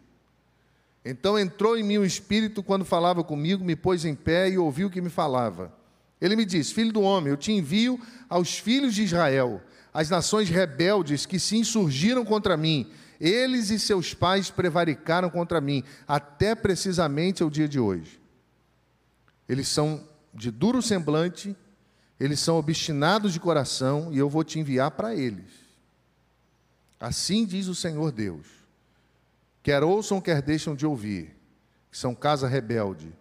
Então 1.04 1.38
entrou 1.38 1.76
em 1.76 1.84
mim 1.84 1.98
o 1.98 2.04
espírito 2.04 2.62
quando 2.62 2.84
falava 2.84 3.22
comigo, 3.22 3.64
me 3.64 3.76
pôs 3.76 4.04
em 4.04 4.14
pé 4.14 4.50
e 4.50 4.58
ouviu 4.58 4.88
o 4.88 4.90
que 4.90 5.00
me 5.00 5.10
falava. 5.10 5.72
Ele 6.20 6.34
me 6.34 6.44
disse: 6.44 6.74
Filho 6.74 6.92
do 6.92 7.02
homem, 7.02 7.30
eu 7.30 7.36
te 7.36 7.52
envio 7.52 8.00
aos 8.28 8.58
filhos 8.58 8.94
de 8.94 9.04
Israel, 9.04 9.62
as 9.92 10.08
nações 10.08 10.48
rebeldes 10.48 11.26
que 11.26 11.38
se 11.38 11.56
insurgiram 11.56 12.24
contra 12.24 12.56
mim. 12.56 12.90
Eles 13.20 13.70
e 13.70 13.78
seus 13.78 14.12
pais 14.12 14.50
prevaricaram 14.50 15.30
contra 15.30 15.60
mim, 15.60 15.82
até 16.06 16.54
precisamente 16.54 17.42
o 17.44 17.50
dia 17.50 17.68
de 17.68 17.78
hoje. 17.80 18.20
Eles 19.48 19.68
são 19.68 20.06
de 20.34 20.50
duro 20.50 20.82
semblante, 20.82 21.56
eles 22.20 22.40
são 22.40 22.56
obstinados 22.58 23.32
de 23.32 23.40
coração, 23.40 24.12
e 24.12 24.18
eu 24.18 24.28
vou 24.28 24.44
te 24.44 24.58
enviar 24.58 24.90
para 24.90 25.14
eles. 25.14 25.65
Assim 27.06 27.46
diz 27.46 27.68
o 27.68 27.74
Senhor 27.74 28.10
Deus: 28.10 28.48
quer 29.62 29.84
ouçam, 29.84 30.20
quer 30.20 30.42
deixam 30.42 30.74
de 30.74 30.84
ouvir, 30.84 31.36
que 31.88 31.96
são 31.96 32.16
casa 32.16 32.48
rebelde, 32.48 33.16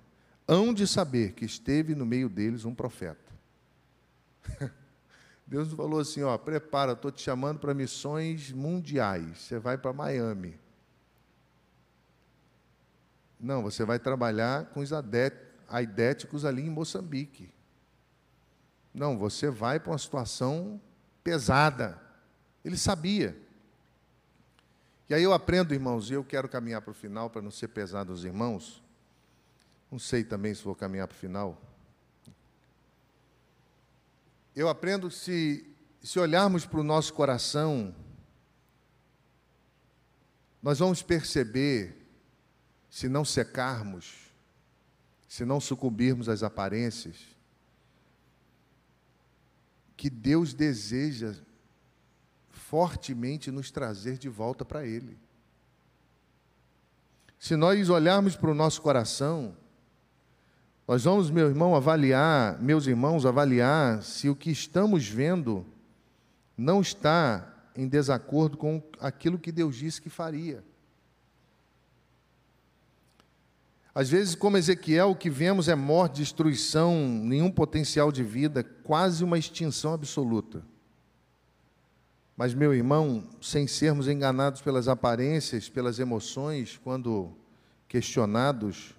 hão 0.48 0.74
de 0.74 0.88
saber 0.88 1.34
que 1.34 1.46
esteve 1.46 1.94
no 1.94 2.04
meio 2.04 2.28
deles 2.28 2.66
um 2.66 2.74
profeta. 2.74 3.32
Deus 5.46 5.72
falou 5.74 6.00
assim: 6.00 6.24
ó, 6.24 6.36
prepara, 6.36 6.94
estou 6.94 7.12
te 7.12 7.22
chamando 7.22 7.60
para 7.60 7.76
missões 7.76 8.52
mundiais. 8.52 9.38
Você 9.38 9.60
vai 9.60 9.78
para 9.78 9.94
Miami. 9.94 10.60
Não, 13.40 13.62
você 13.62 13.86
vai 13.86 14.00
trabalhar 14.00 14.66
com 14.72 14.80
os 14.80 14.90
aidéticos 15.70 16.44
ali 16.44 16.64
em 16.64 16.72
Moçambique. 16.72 17.54
Não, 18.92 19.16
você 19.16 19.52
vai 19.52 19.80
para 19.80 19.92
uma 19.92 20.00
situação 20.00 20.82
pesada. 21.24 22.02
Ele 22.64 22.78
sabia. 22.78 23.45
E 25.08 25.14
aí 25.14 25.22
eu 25.22 25.34
aprendo, 25.34 25.74
irmãos, 25.74 26.10
e 26.10 26.14
eu 26.14 26.24
quero 26.24 26.50
caminhar 26.50 26.82
para 26.82 26.92
o 26.92 26.96
final 26.96 27.30
para 27.30 27.42
não 27.42 27.52
ser 27.52 27.68
pesado 27.68 28.12
aos 28.12 28.24
irmãos. 28.24 28.84
Não 29.92 30.00
sei 30.00 30.24
também 30.24 30.54
se 30.54 30.64
vou 30.64 30.76
caminhar 30.76 31.08
para 31.08 31.16
o 31.16 31.20
final. 31.20 31.62
Eu 34.56 34.68
aprendo 34.68 35.12
se, 35.12 35.70
se 36.02 36.18
olharmos 36.18 36.66
para 36.66 36.80
o 36.80 36.84
nosso 36.84 37.14
coração, 37.14 37.94
nós 40.62 40.80
vamos 40.80 41.04
perceber, 41.04 42.08
se 42.90 43.08
não 43.08 43.24
secarmos, 43.24 44.32
se 45.28 45.46
não 45.46 45.60
sucumbirmos 45.60 46.28
às 46.30 46.42
aparências, 46.42 47.36
que 49.96 50.10
Deus 50.10 50.54
deseja 50.54 51.36
fortemente 52.70 53.52
nos 53.52 53.70
trazer 53.70 54.18
de 54.18 54.28
volta 54.28 54.66
para 54.66 54.86
Ele. 54.86 55.18
Se 57.38 57.56
nós 57.56 57.90
olharmos 57.90 58.36
para 58.36 58.50
o 58.50 58.56
nosso 58.56 58.82
coração, 58.82 59.56
nós 60.88 61.04
vamos, 61.04 61.30
meu 61.30 61.48
irmão, 61.48 61.76
avaliar, 61.76 62.60
meus 62.60 62.88
irmãos, 62.88 63.26
avaliar 63.26 64.02
se 64.02 64.30
o 64.30 64.36
que 64.36 64.50
estamos 64.50 65.08
vendo 65.08 65.66
não 66.58 66.82
está 66.82 67.54
em 67.76 67.88
desacordo 67.88 68.58
com 68.58 68.82
aquilo 69.00 69.38
que 69.38 69.52
Deus 69.52 69.76
disse 69.76 70.02
que 70.02 70.10
faria. 70.10 70.64
Às 73.94 74.10
vezes, 74.10 74.34
como 74.34 74.58
Ezequiel, 74.58 75.12
o 75.12 75.16
que 75.16 75.30
vemos 75.30 75.70
é 75.70 75.76
morte, 75.76 76.18
destruição, 76.18 77.08
nenhum 77.08 77.52
potencial 77.52 78.12
de 78.12 78.24
vida, 78.24 78.64
quase 78.64 79.24
uma 79.24 79.38
extinção 79.38 79.94
absoluta. 79.94 80.64
Mas, 82.36 82.54
meu 82.54 82.74
irmão, 82.74 83.24
sem 83.42 83.66
sermos 83.66 84.08
enganados 84.08 84.62
pelas 84.62 84.88
aparências, 84.88 85.70
pelas 85.70 86.00
emoções, 86.00 86.80
quando 86.84 87.32
questionados 87.88 88.94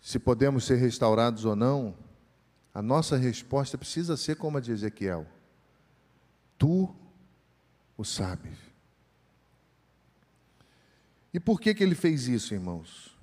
se 0.00 0.20
podemos 0.20 0.64
ser 0.64 0.76
restaurados 0.76 1.44
ou 1.44 1.56
não, 1.56 1.92
a 2.72 2.80
nossa 2.80 3.16
resposta 3.16 3.76
precisa 3.76 4.16
ser 4.16 4.36
como 4.36 4.56
a 4.56 4.60
de 4.60 4.70
Ezequiel: 4.70 5.26
Tu 6.56 6.94
o 7.96 8.04
sabes. 8.04 8.56
E 11.34 11.40
por 11.40 11.60
que, 11.60 11.74
que 11.74 11.82
ele 11.82 11.94
fez 11.94 12.28
isso, 12.28 12.54
irmãos? 12.54 13.18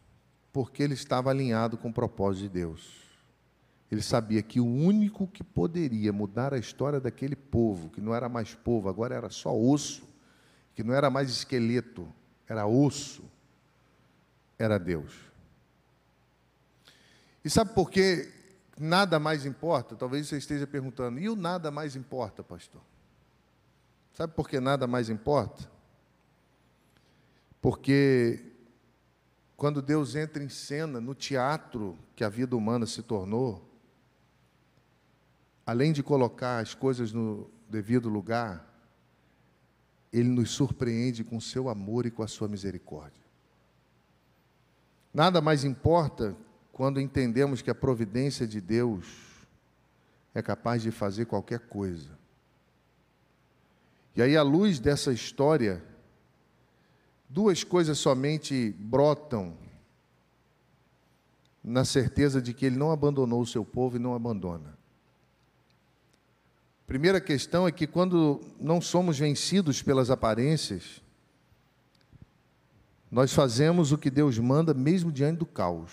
Porque 0.51 0.83
ele 0.83 0.93
estava 0.93 1.29
alinhado 1.29 1.77
com 1.77 1.87
o 1.87 1.93
propósito 1.93 2.43
de 2.43 2.49
Deus. 2.49 3.02
Ele 3.93 4.01
sabia 4.01 4.41
que 4.41 4.59
o 4.59 4.65
único 4.65 5.27
que 5.27 5.43
poderia 5.43 6.11
mudar 6.11 6.51
a 6.51 6.57
história 6.57 6.99
daquele 6.99 7.35
povo, 7.35 7.91
que 7.91 8.01
não 8.01 8.15
era 8.15 8.27
mais 8.27 8.55
povo, 8.55 8.89
agora 8.89 9.13
era 9.13 9.29
só 9.29 9.55
osso, 9.55 10.09
que 10.73 10.83
não 10.83 10.95
era 10.95 11.11
mais 11.11 11.29
esqueleto, 11.29 12.11
era 12.47 12.65
osso, 12.65 13.23
era 14.57 14.79
Deus. 14.79 15.13
E 17.45 17.49
sabe 17.51 17.75
por 17.75 17.91
que 17.91 18.33
nada 18.79 19.19
mais 19.19 19.45
importa? 19.45 19.95
Talvez 19.95 20.27
você 20.27 20.39
esteja 20.39 20.65
perguntando, 20.65 21.19
e 21.19 21.29
o 21.29 21.35
nada 21.35 21.69
mais 21.69 21.95
importa, 21.95 22.43
pastor? 22.43 22.81
Sabe 24.11 24.33
por 24.33 24.49
que 24.49 24.59
nada 24.59 24.87
mais 24.87 25.07
importa? 25.07 25.69
Porque 27.61 28.43
quando 29.55 29.83
Deus 29.83 30.15
entra 30.15 30.43
em 30.43 30.49
cena 30.49 30.99
no 30.99 31.13
teatro 31.13 31.95
que 32.15 32.23
a 32.23 32.29
vida 32.29 32.55
humana 32.55 32.87
se 32.87 33.03
tornou, 33.03 33.71
além 35.65 35.93
de 35.93 36.03
colocar 36.03 36.59
as 36.59 36.73
coisas 36.73 37.11
no 37.11 37.49
devido 37.69 38.09
lugar, 38.09 38.69
ele 40.11 40.29
nos 40.29 40.51
surpreende 40.51 41.23
com 41.23 41.39
seu 41.39 41.69
amor 41.69 42.05
e 42.05 42.11
com 42.11 42.21
a 42.21 42.27
sua 42.27 42.47
misericórdia. 42.47 43.23
Nada 45.13 45.41
mais 45.41 45.63
importa 45.63 46.35
quando 46.71 46.99
entendemos 46.99 47.61
que 47.61 47.69
a 47.69 47.75
providência 47.75 48.47
de 48.47 48.59
Deus 48.59 49.05
é 50.33 50.41
capaz 50.41 50.81
de 50.81 50.91
fazer 50.91 51.25
qualquer 51.25 51.59
coisa. 51.59 52.17
E 54.15 54.21
aí, 54.21 54.37
à 54.37 54.43
luz 54.43 54.79
dessa 54.79 55.11
história, 55.11 55.83
duas 57.27 57.63
coisas 57.63 57.97
somente 57.97 58.71
brotam 58.77 59.57
na 61.63 61.85
certeza 61.85 62.41
de 62.41 62.53
que 62.53 62.65
Ele 62.65 62.75
não 62.75 62.91
abandonou 62.91 63.41
o 63.41 63.47
seu 63.47 63.63
povo 63.63 63.95
e 63.95 63.99
não 63.99 64.13
abandona. 64.13 64.77
Primeira 66.85 67.21
questão 67.21 67.67
é 67.67 67.71
que 67.71 67.87
quando 67.87 68.41
não 68.59 68.81
somos 68.81 69.17
vencidos 69.17 69.81
pelas 69.81 70.09
aparências, 70.09 71.01
nós 73.09 73.31
fazemos 73.31 73.91
o 73.91 73.97
que 73.97 74.09
Deus 74.09 74.37
manda 74.37 74.73
mesmo 74.73 75.11
diante 75.11 75.39
do 75.39 75.45
caos. 75.45 75.91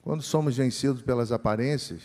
Quando 0.00 0.22
somos 0.22 0.56
vencidos 0.56 1.02
pelas 1.02 1.30
aparências, 1.30 2.02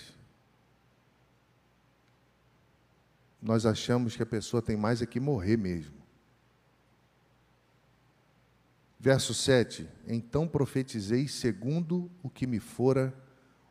nós 3.42 3.66
achamos 3.66 4.16
que 4.16 4.24
a 4.24 4.26
pessoa 4.26 4.62
tem 4.62 4.76
mais 4.76 5.02
é 5.02 5.06
que 5.06 5.20
morrer 5.20 5.58
mesmo. 5.58 5.96
Verso 9.00 9.34
7: 9.34 9.88
Então 10.08 10.48
profetizei 10.48 11.28
segundo 11.28 12.12
o 12.22 12.30
que 12.30 12.46
me 12.46 12.60
fora 12.60 13.14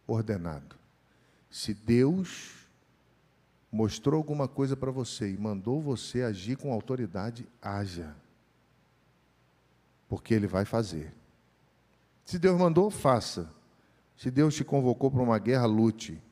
ordenado. 0.07 0.77
Se 1.57 1.73
Deus 1.73 2.69
mostrou 3.73 4.19
alguma 4.19 4.47
coisa 4.47 4.77
para 4.77 4.90
você 4.90 5.31
e 5.31 5.38
mandou 5.38 5.81
você 5.81 6.21
agir 6.21 6.59
com 6.59 6.71
autoridade, 6.71 7.49
haja. 7.62 8.14
Porque 10.07 10.35
Ele 10.35 10.47
vai 10.47 10.66
fazer. 10.66 11.14
Se 12.27 12.38
Deus 12.38 12.61
mandou, 12.61 12.90
faça. 12.90 13.51
Se 14.19 14.31
Deus 14.31 14.55
te 14.55 14.64
convocou 14.64 15.11
para 15.11 15.23
uma 15.23 15.38
guerra, 15.38 15.64
lute. 15.64 16.23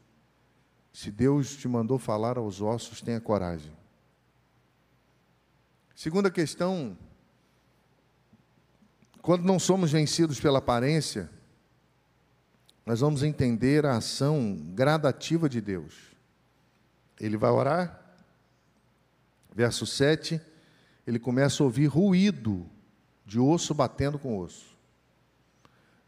Se 0.93 1.11
Deus 1.11 1.57
te 1.57 1.67
mandou 1.67 1.99
falar 1.99 2.37
aos 2.37 2.61
ossos, 2.61 3.01
tenha 3.01 3.19
coragem. 3.19 3.73
Segunda 5.97 6.31
questão, 6.31 6.99
quando 9.23 9.43
não 9.43 9.59
somos 9.59 9.91
vencidos 9.91 10.39
pela 10.39 10.59
aparência, 10.59 11.31
nós 12.85 13.01
vamos 13.01 13.23
entender 13.23 13.87
a 13.87 13.97
ação 13.97 14.57
gradativa 14.75 15.49
de 15.49 15.61
Deus. 15.61 15.95
Ele 17.19 17.37
vai 17.37 17.51
orar, 17.51 18.01
verso 19.55 19.87
7, 19.87 20.41
ele 21.07 21.19
começa 21.19 21.63
a 21.63 21.67
ouvir 21.67 21.87
ruído 21.87 22.69
de 23.25 23.39
osso 23.39 23.73
batendo 23.75 24.19
com 24.19 24.39
osso. 24.39 24.77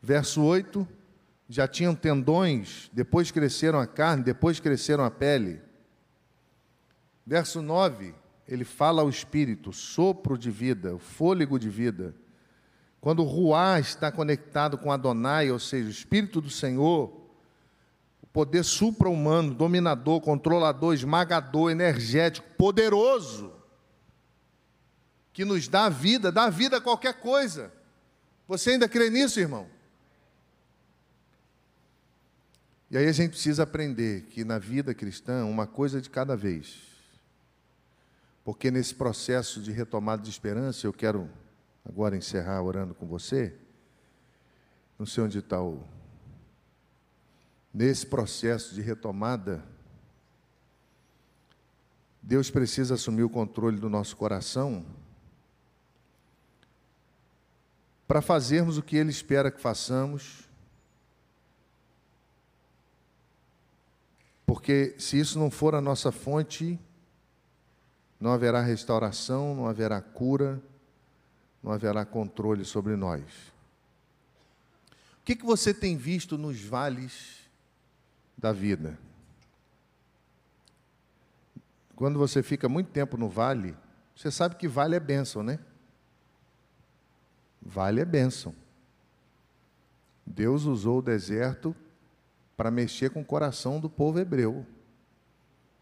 Verso 0.02 0.42
8, 0.42 0.86
já 1.48 1.66
tinham 1.66 1.94
tendões, 1.94 2.90
depois 2.92 3.30
cresceram 3.30 3.80
a 3.80 3.86
carne, 3.86 4.22
depois 4.22 4.60
cresceram 4.60 5.04
a 5.04 5.10
pele. 5.10 5.60
Verso 7.24 7.62
9, 7.62 8.14
ele 8.46 8.64
fala 8.64 9.02
ao 9.02 9.08
espírito, 9.08 9.72
sopro 9.72 10.36
de 10.36 10.50
vida, 10.50 10.98
fôlego 10.98 11.58
de 11.58 11.70
vida. 11.70 12.14
Quando 13.00 13.20
o 13.22 13.26
Ruá 13.26 13.78
está 13.78 14.10
conectado 14.10 14.76
com 14.76 14.90
Adonai, 14.90 15.50
ou 15.50 15.58
seja, 15.58 15.86
o 15.86 15.90
Espírito 15.90 16.40
do 16.40 16.50
Senhor, 16.50 17.12
o 18.22 18.26
poder 18.26 18.64
supra-humano, 18.64 19.54
dominador, 19.54 20.20
controlador, 20.20 20.94
esmagador, 20.94 21.70
energético, 21.70 22.48
poderoso, 22.56 23.52
que 25.32 25.44
nos 25.44 25.68
dá 25.68 25.88
vida, 25.88 26.32
dá 26.32 26.48
vida 26.48 26.78
a 26.78 26.80
qualquer 26.80 27.20
coisa. 27.20 27.72
Você 28.48 28.70
ainda 28.70 28.88
crê 28.88 29.10
nisso, 29.10 29.38
irmão? 29.38 29.68
E 32.90 32.96
aí 32.96 33.06
a 33.06 33.12
gente 33.12 33.30
precisa 33.30 33.64
aprender 33.64 34.22
que 34.30 34.44
na 34.44 34.58
vida 34.58 34.94
cristã, 34.94 35.44
uma 35.44 35.66
coisa 35.66 36.00
de 36.00 36.08
cada 36.08 36.36
vez. 36.36 36.78
Porque 38.44 38.70
nesse 38.70 38.94
processo 38.94 39.60
de 39.60 39.72
retomada 39.72 40.22
de 40.22 40.30
esperança, 40.30 40.86
eu 40.86 40.92
quero 40.92 41.28
agora 41.88 42.16
encerrar 42.16 42.62
orando 42.62 42.94
com 42.94 43.06
você. 43.06 43.54
Não 44.98 45.06
sei 45.06 45.24
onde 45.24 45.38
está 45.38 45.62
o. 45.62 45.82
Nesse 47.72 48.06
processo 48.06 48.74
de 48.74 48.80
retomada, 48.80 49.62
Deus 52.22 52.50
precisa 52.50 52.94
assumir 52.94 53.22
o 53.22 53.30
controle 53.30 53.78
do 53.78 53.88
nosso 53.88 54.16
coração 54.16 54.84
para 58.08 58.22
fazermos 58.22 58.78
o 58.78 58.82
que 58.82 58.96
Ele 58.96 59.10
espera 59.10 59.50
que 59.50 59.60
façamos 59.60 60.46
Porque 64.46 64.94
se 64.96 65.18
isso 65.18 65.38
não 65.38 65.50
for 65.50 65.74
a 65.74 65.80
nossa 65.80 66.12
fonte, 66.12 66.78
não 68.20 68.32
haverá 68.32 68.62
restauração, 68.62 69.54
não 69.56 69.66
haverá 69.66 70.00
cura, 70.00 70.62
não 71.66 71.72
haverá 71.72 72.04
controle 72.04 72.64
sobre 72.64 72.94
nós. 72.94 73.24
O 75.20 75.24
que, 75.24 75.34
que 75.34 75.44
você 75.44 75.74
tem 75.74 75.96
visto 75.96 76.38
nos 76.38 76.62
vales 76.62 77.40
da 78.38 78.52
vida? 78.52 78.96
Quando 81.96 82.20
você 82.20 82.40
fica 82.40 82.68
muito 82.68 82.90
tempo 82.90 83.16
no 83.16 83.28
vale, 83.28 83.76
você 84.14 84.30
sabe 84.30 84.54
que 84.54 84.68
vale 84.68 84.94
é 84.94 85.00
bênção, 85.00 85.42
né? 85.42 85.58
Vale 87.60 88.00
é 88.00 88.04
bênção. 88.04 88.54
Deus 90.24 90.66
usou 90.66 91.00
o 91.00 91.02
deserto 91.02 91.74
para 92.56 92.70
mexer 92.70 93.10
com 93.10 93.22
o 93.22 93.24
coração 93.24 93.80
do 93.80 93.90
povo 93.90 94.20
hebreu. 94.20 94.64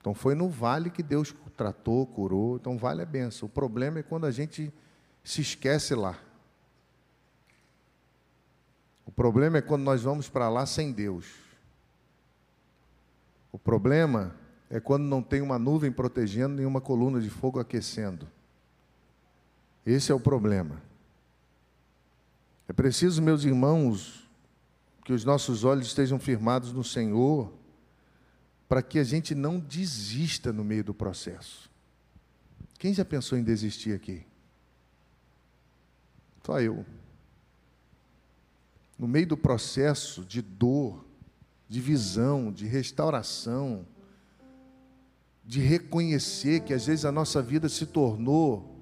Então 0.01 0.15
foi 0.15 0.35
no 0.35 0.49
vale 0.49 0.89
que 0.89 1.03
Deus 1.03 1.35
tratou, 1.55 2.07
curou. 2.07 2.57
Então 2.57 2.79
vale 2.79 3.03
a 3.03 3.07
benção. 3.07 3.47
O 3.47 3.53
problema 3.53 3.99
é 3.99 4.03
quando 4.03 4.25
a 4.25 4.31
gente 4.31 4.73
se 5.25 5.41
esquece 5.41 5.95
lá. 5.95 6.19
O 9.07 9.11
problema 9.11 9.59
é 9.59 9.63
quando 9.63 9.83
nós 9.83 10.03
vamos 10.03 10.29
para 10.29 10.49
lá 10.51 10.67
sem 10.67 10.93
Deus. 10.93 11.27
O 13.51 13.59
problema 13.59 14.37
é 14.69 14.79
quando 14.79 15.05
não 15.05 15.23
tem 15.23 15.41
uma 15.41 15.59
nuvem 15.59 15.91
protegendo 15.91 16.57
nenhuma 16.57 16.81
coluna 16.81 17.21
de 17.21 17.31
fogo 17.31 17.59
aquecendo. 17.59 18.29
Esse 19.87 20.13
é 20.13 20.15
o 20.15 20.21
problema. 20.21 20.83
É 22.69 22.73
preciso, 22.73 23.23
meus 23.23 23.45
irmãos, 23.45 24.29
que 25.05 25.13
os 25.13 25.25
nossos 25.25 25.65
olhos 25.65 25.87
estejam 25.87 26.19
firmados 26.19 26.73
no 26.73 26.83
Senhor, 26.83 27.53
para 28.69 28.83
que 28.83 28.99
a 28.99 29.05
gente 29.05 29.35
não 29.35 29.61
desista 29.61 30.53
no 30.53 30.65
meio 30.65 30.83
do 30.83 30.95
processo. 30.95 31.71
Quem 32.79 32.93
já 32.93 33.05
pensou 33.05 33.39
em 33.39 33.45
desistir 33.45 33.93
aqui? 33.93 34.27
Só 36.45 36.61
eu. 36.61 36.85
No 38.99 39.09
meio 39.09 39.27
do 39.27 39.37
processo 39.37 40.25
de 40.25 40.41
dor, 40.41 41.05
de 41.69 41.81
visão, 41.81 42.53
de 42.53 42.67
restauração, 42.67 43.87
de 45.45 45.61
reconhecer 45.61 46.61
que 46.61 46.73
às 46.73 46.87
vezes 46.87 47.05
a 47.05 47.13
nossa 47.13 47.43
vida 47.43 47.69
se 47.69 47.87
tornou 47.87 48.73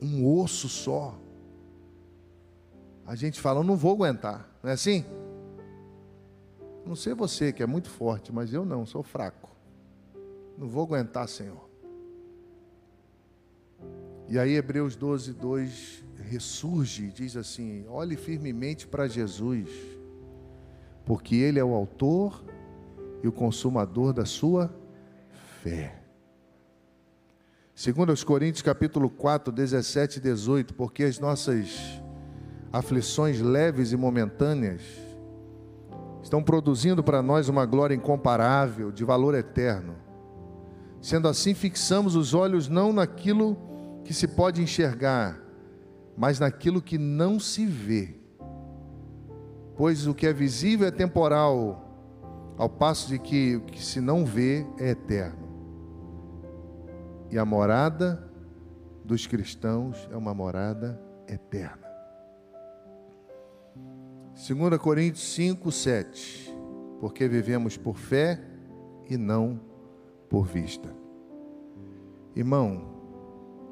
um 0.00 0.26
osso 0.26 0.68
só 0.68 1.18
a 3.08 3.14
gente 3.14 3.40
fala, 3.40 3.64
não 3.64 3.74
vou 3.74 3.94
aguentar, 3.94 4.46
não 4.62 4.68
é 4.68 4.74
assim? 4.74 5.02
Não 6.84 6.94
sei 6.94 7.14
você 7.14 7.54
que 7.54 7.62
é 7.62 7.66
muito 7.66 7.88
forte, 7.88 8.30
mas 8.30 8.52
eu 8.52 8.66
não, 8.66 8.84
sou 8.84 9.02
fraco. 9.02 9.50
Não 10.58 10.68
vou 10.68 10.84
aguentar, 10.84 11.26
Senhor. 11.26 11.67
E 14.28 14.38
aí 14.38 14.56
Hebreus 14.56 14.94
12, 14.94 15.32
2 15.32 16.04
ressurge 16.28 17.04
e 17.04 17.10
diz 17.10 17.36
assim: 17.36 17.86
olhe 17.88 18.16
firmemente 18.16 18.86
para 18.86 19.08
Jesus, 19.08 19.70
porque 21.06 21.36
Ele 21.36 21.58
é 21.58 21.64
o 21.64 21.74
autor 21.74 22.44
e 23.22 23.28
o 23.28 23.32
consumador 23.32 24.12
da 24.12 24.26
sua 24.26 24.74
fé. 25.62 25.94
Segundo 27.74 28.10
aos 28.10 28.22
Coríntios 28.22 28.60
capítulo 28.60 29.08
4, 29.08 29.52
17 29.52 30.18
e 30.18 30.20
18, 30.20 30.74
porque 30.74 31.04
as 31.04 31.18
nossas 31.18 32.00
aflições 32.72 33.40
leves 33.40 33.92
e 33.92 33.96
momentâneas, 33.96 34.82
estão 36.22 36.42
produzindo 36.42 37.02
para 37.02 37.22
nós 37.22 37.48
uma 37.48 37.64
glória 37.64 37.94
incomparável, 37.94 38.92
de 38.92 39.04
valor 39.04 39.34
eterno. 39.34 39.96
Sendo 41.00 41.28
assim, 41.28 41.54
fixamos 41.54 42.16
os 42.16 42.34
olhos 42.34 42.68
não 42.68 42.92
naquilo 42.92 43.56
que 44.08 44.14
se 44.14 44.26
pode 44.26 44.62
enxergar, 44.62 45.38
mas 46.16 46.40
naquilo 46.40 46.80
que 46.80 46.96
não 46.96 47.38
se 47.38 47.66
vê. 47.66 48.14
Pois 49.76 50.06
o 50.06 50.14
que 50.14 50.26
é 50.26 50.32
visível 50.32 50.88
é 50.88 50.90
temporal, 50.90 51.84
ao 52.56 52.70
passo 52.70 53.10
de 53.10 53.18
que 53.18 53.56
o 53.56 53.60
que 53.60 53.84
se 53.84 54.00
não 54.00 54.24
vê 54.24 54.66
é 54.78 54.92
eterno. 54.92 55.46
E 57.30 57.38
a 57.38 57.44
morada 57.44 58.32
dos 59.04 59.26
cristãos 59.26 60.08
é 60.10 60.16
uma 60.16 60.32
morada 60.32 60.98
eterna. 61.28 61.86
2 64.32 64.78
Coríntios 64.78 65.34
5, 65.34 65.70
7. 65.70 66.56
Porque 66.98 67.28
vivemos 67.28 67.76
por 67.76 67.98
fé 67.98 68.40
e 69.06 69.18
não 69.18 69.60
por 70.30 70.46
vista. 70.46 70.96
Irmão, 72.34 72.97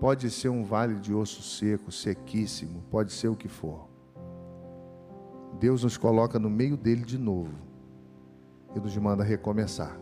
pode 0.00 0.30
ser 0.30 0.48
um 0.48 0.64
vale 0.64 0.96
de 0.96 1.14
osso 1.14 1.42
seco, 1.42 1.90
sequíssimo, 1.90 2.82
pode 2.90 3.12
ser 3.12 3.28
o 3.28 3.36
que 3.36 3.48
for. 3.48 3.88
Deus 5.58 5.82
nos 5.82 5.96
coloca 5.96 6.38
no 6.38 6.50
meio 6.50 6.76
dele 6.76 7.02
de 7.02 7.18
novo 7.18 7.54
e 8.74 8.80
nos 8.80 8.96
manda 8.96 9.24
recomeçar. 9.24 9.98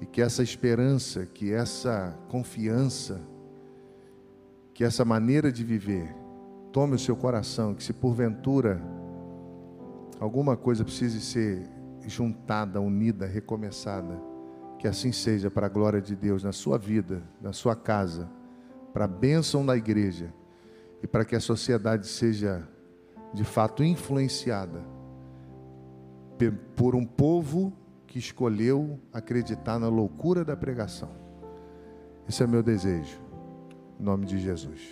E 0.00 0.06
que 0.06 0.22
essa 0.22 0.42
esperança, 0.42 1.26
que 1.26 1.52
essa 1.52 2.16
confiança, 2.28 3.20
que 4.72 4.84
essa 4.84 5.04
maneira 5.04 5.50
de 5.52 5.64
viver 5.64 6.14
tome 6.72 6.94
o 6.94 6.98
seu 6.98 7.16
coração, 7.16 7.74
que 7.74 7.82
se 7.82 7.92
porventura 7.92 8.80
alguma 10.20 10.56
coisa 10.56 10.84
precise 10.84 11.20
ser 11.20 11.68
juntada, 12.06 12.80
unida, 12.80 13.26
recomeçada. 13.26 14.18
Que 14.78 14.86
assim 14.86 15.10
seja 15.10 15.50
para 15.50 15.66
a 15.66 15.68
glória 15.70 16.00
de 16.00 16.14
Deus 16.14 16.44
na 16.44 16.52
sua 16.52 16.78
vida, 16.78 17.22
na 17.40 17.52
sua 17.52 17.74
casa, 17.74 18.28
para 18.98 19.04
a 19.04 19.06
bênção 19.08 19.64
da 19.64 19.76
igreja 19.76 20.34
e 21.00 21.06
para 21.06 21.24
que 21.24 21.36
a 21.36 21.40
sociedade 21.40 22.08
seja 22.08 22.68
de 23.32 23.44
fato 23.44 23.84
influenciada 23.84 24.82
por 26.74 26.96
um 26.96 27.04
povo 27.06 27.72
que 28.08 28.18
escolheu 28.18 28.98
acreditar 29.12 29.78
na 29.78 29.86
loucura 29.86 30.44
da 30.44 30.56
pregação. 30.56 31.10
Esse 32.28 32.42
é 32.42 32.46
meu 32.48 32.60
desejo. 32.60 33.20
Em 34.00 34.02
nome 34.02 34.26
de 34.26 34.36
Jesus. 34.36 34.88